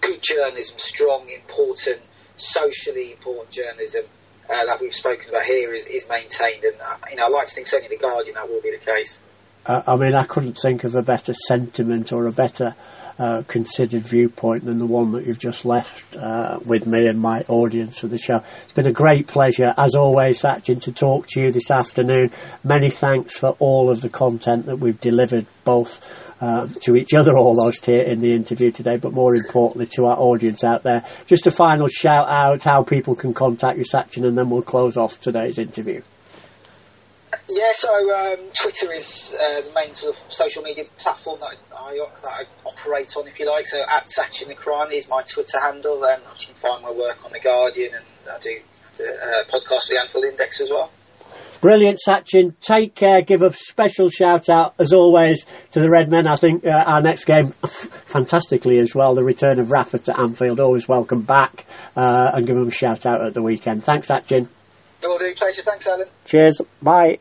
good 0.00 0.22
journalism, 0.22 0.78
strong, 0.78 1.28
important, 1.28 2.00
socially 2.36 3.12
important 3.12 3.50
journalism 3.50 4.04
uh, 4.50 4.64
that 4.66 4.80
we've 4.80 4.94
spoken 4.94 5.28
about 5.28 5.44
here 5.44 5.72
is, 5.72 5.86
is 5.86 6.08
maintained. 6.08 6.64
And 6.64 6.80
uh, 6.80 6.96
you 7.10 7.16
know, 7.16 7.24
I 7.26 7.28
like 7.28 7.46
to 7.48 7.54
think 7.54 7.66
certainly 7.66 7.96
the 7.96 8.02
Guardian 8.02 8.34
that 8.34 8.48
will 8.48 8.62
be 8.62 8.70
the 8.70 8.84
case. 8.84 9.18
Uh, 9.64 9.82
I 9.86 9.96
mean, 9.96 10.14
I 10.14 10.24
couldn't 10.24 10.58
think 10.58 10.84
of 10.84 10.94
a 10.94 11.02
better 11.02 11.32
sentiment 11.32 12.12
or 12.12 12.26
a 12.26 12.32
better 12.32 12.74
uh, 13.18 13.42
considered 13.46 14.02
viewpoint 14.02 14.64
than 14.64 14.78
the 14.78 14.86
one 14.86 15.12
that 15.12 15.26
you've 15.26 15.38
just 15.38 15.64
left 15.64 16.16
uh, 16.16 16.58
with 16.64 16.86
me 16.86 17.06
and 17.06 17.20
my 17.20 17.42
audience 17.48 17.98
for 17.98 18.08
the 18.08 18.18
show. 18.18 18.42
It's 18.64 18.72
been 18.72 18.86
a 18.86 18.92
great 18.92 19.26
pleasure, 19.26 19.74
as 19.78 19.94
always, 19.94 20.42
Sachin, 20.42 20.80
to 20.82 20.92
talk 20.92 21.26
to 21.28 21.40
you 21.40 21.52
this 21.52 21.70
afternoon. 21.70 22.30
Many 22.64 22.90
thanks 22.90 23.36
for 23.36 23.50
all 23.58 23.90
of 23.90 24.00
the 24.00 24.08
content 24.08 24.66
that 24.66 24.78
we've 24.78 25.00
delivered, 25.00 25.46
both 25.64 26.00
um, 26.42 26.74
to 26.80 26.96
each 26.96 27.14
other 27.14 27.36
almost 27.36 27.86
here 27.86 28.02
in 28.02 28.20
the 28.20 28.34
interview 28.34 28.72
today, 28.72 28.96
but 28.96 29.12
more 29.12 29.32
importantly 29.34 29.86
to 29.94 30.06
our 30.06 30.16
audience 30.16 30.64
out 30.64 30.82
there. 30.82 31.04
Just 31.26 31.46
a 31.46 31.52
final 31.52 31.86
shout 31.86 32.28
out 32.28 32.64
how 32.64 32.82
people 32.82 33.14
can 33.14 33.32
contact 33.32 33.78
you, 33.78 33.84
Sachin, 33.84 34.26
and 34.26 34.36
then 34.36 34.50
we'll 34.50 34.62
close 34.62 34.96
off 34.96 35.20
today's 35.20 35.58
interview. 35.58 36.02
Yeah, 37.54 37.72
so 37.74 37.92
um, 38.16 38.38
Twitter 38.58 38.92
is 38.94 39.36
uh, 39.38 39.60
the 39.60 39.72
main 39.74 39.94
sort 39.94 40.16
of 40.16 40.32
social 40.32 40.62
media 40.62 40.84
platform 40.96 41.40
that 41.40 41.54
I, 41.76 41.98
that 42.22 42.30
I 42.30 42.44
operate 42.64 43.14
on, 43.14 43.28
if 43.28 43.38
you 43.38 43.46
like. 43.46 43.66
So 43.66 43.78
at 43.78 44.06
Sachin 44.06 44.48
Nakrani 44.48 44.94
is 44.94 45.06
my 45.06 45.22
Twitter 45.22 45.60
handle, 45.60 46.02
and 46.02 46.22
you 46.40 46.46
can 46.46 46.54
find 46.54 46.82
my 46.82 46.90
work 46.90 47.22
on 47.26 47.32
the 47.32 47.40
Guardian, 47.40 47.94
and 47.94 48.04
I 48.30 48.38
do 48.38 48.58
the 48.96 49.04
uh, 49.04 49.44
podcast 49.44 49.86
for 49.86 49.94
the 49.94 50.00
Anfield 50.00 50.24
Index 50.24 50.62
as 50.62 50.70
well. 50.70 50.90
Brilliant, 51.60 52.00
Sachin. 52.08 52.54
Take 52.60 52.94
care. 52.94 53.20
Give 53.20 53.42
a 53.42 53.52
special 53.52 54.08
shout 54.08 54.48
out, 54.48 54.74
as 54.78 54.94
always, 54.94 55.44
to 55.72 55.80
the 55.80 55.90
Red 55.90 56.10
Men. 56.10 56.26
I 56.26 56.36
think 56.36 56.64
uh, 56.64 56.70
our 56.70 57.02
next 57.02 57.26
game, 57.26 57.52
fantastically 58.06 58.78
as 58.78 58.94
well, 58.94 59.14
the 59.14 59.22
return 59.22 59.60
of 59.60 59.70
Rafa 59.70 59.98
to 59.98 60.18
Anfield. 60.18 60.58
Always 60.58 60.88
welcome 60.88 61.20
back 61.20 61.66
uh, 61.96 62.30
and 62.32 62.46
give 62.46 62.56
them 62.56 62.68
a 62.68 62.72
shout 62.72 63.04
out 63.04 63.24
at 63.24 63.34
the 63.34 63.42
weekend. 63.42 63.84
Thanks, 63.84 64.08
Sachin. 64.08 64.48
Will 65.02 65.18
do. 65.18 65.34
Pleasure. 65.34 65.62
Thanks, 65.62 65.86
Alan. 65.86 66.08
Cheers. 66.24 66.62
Bye. 66.80 67.18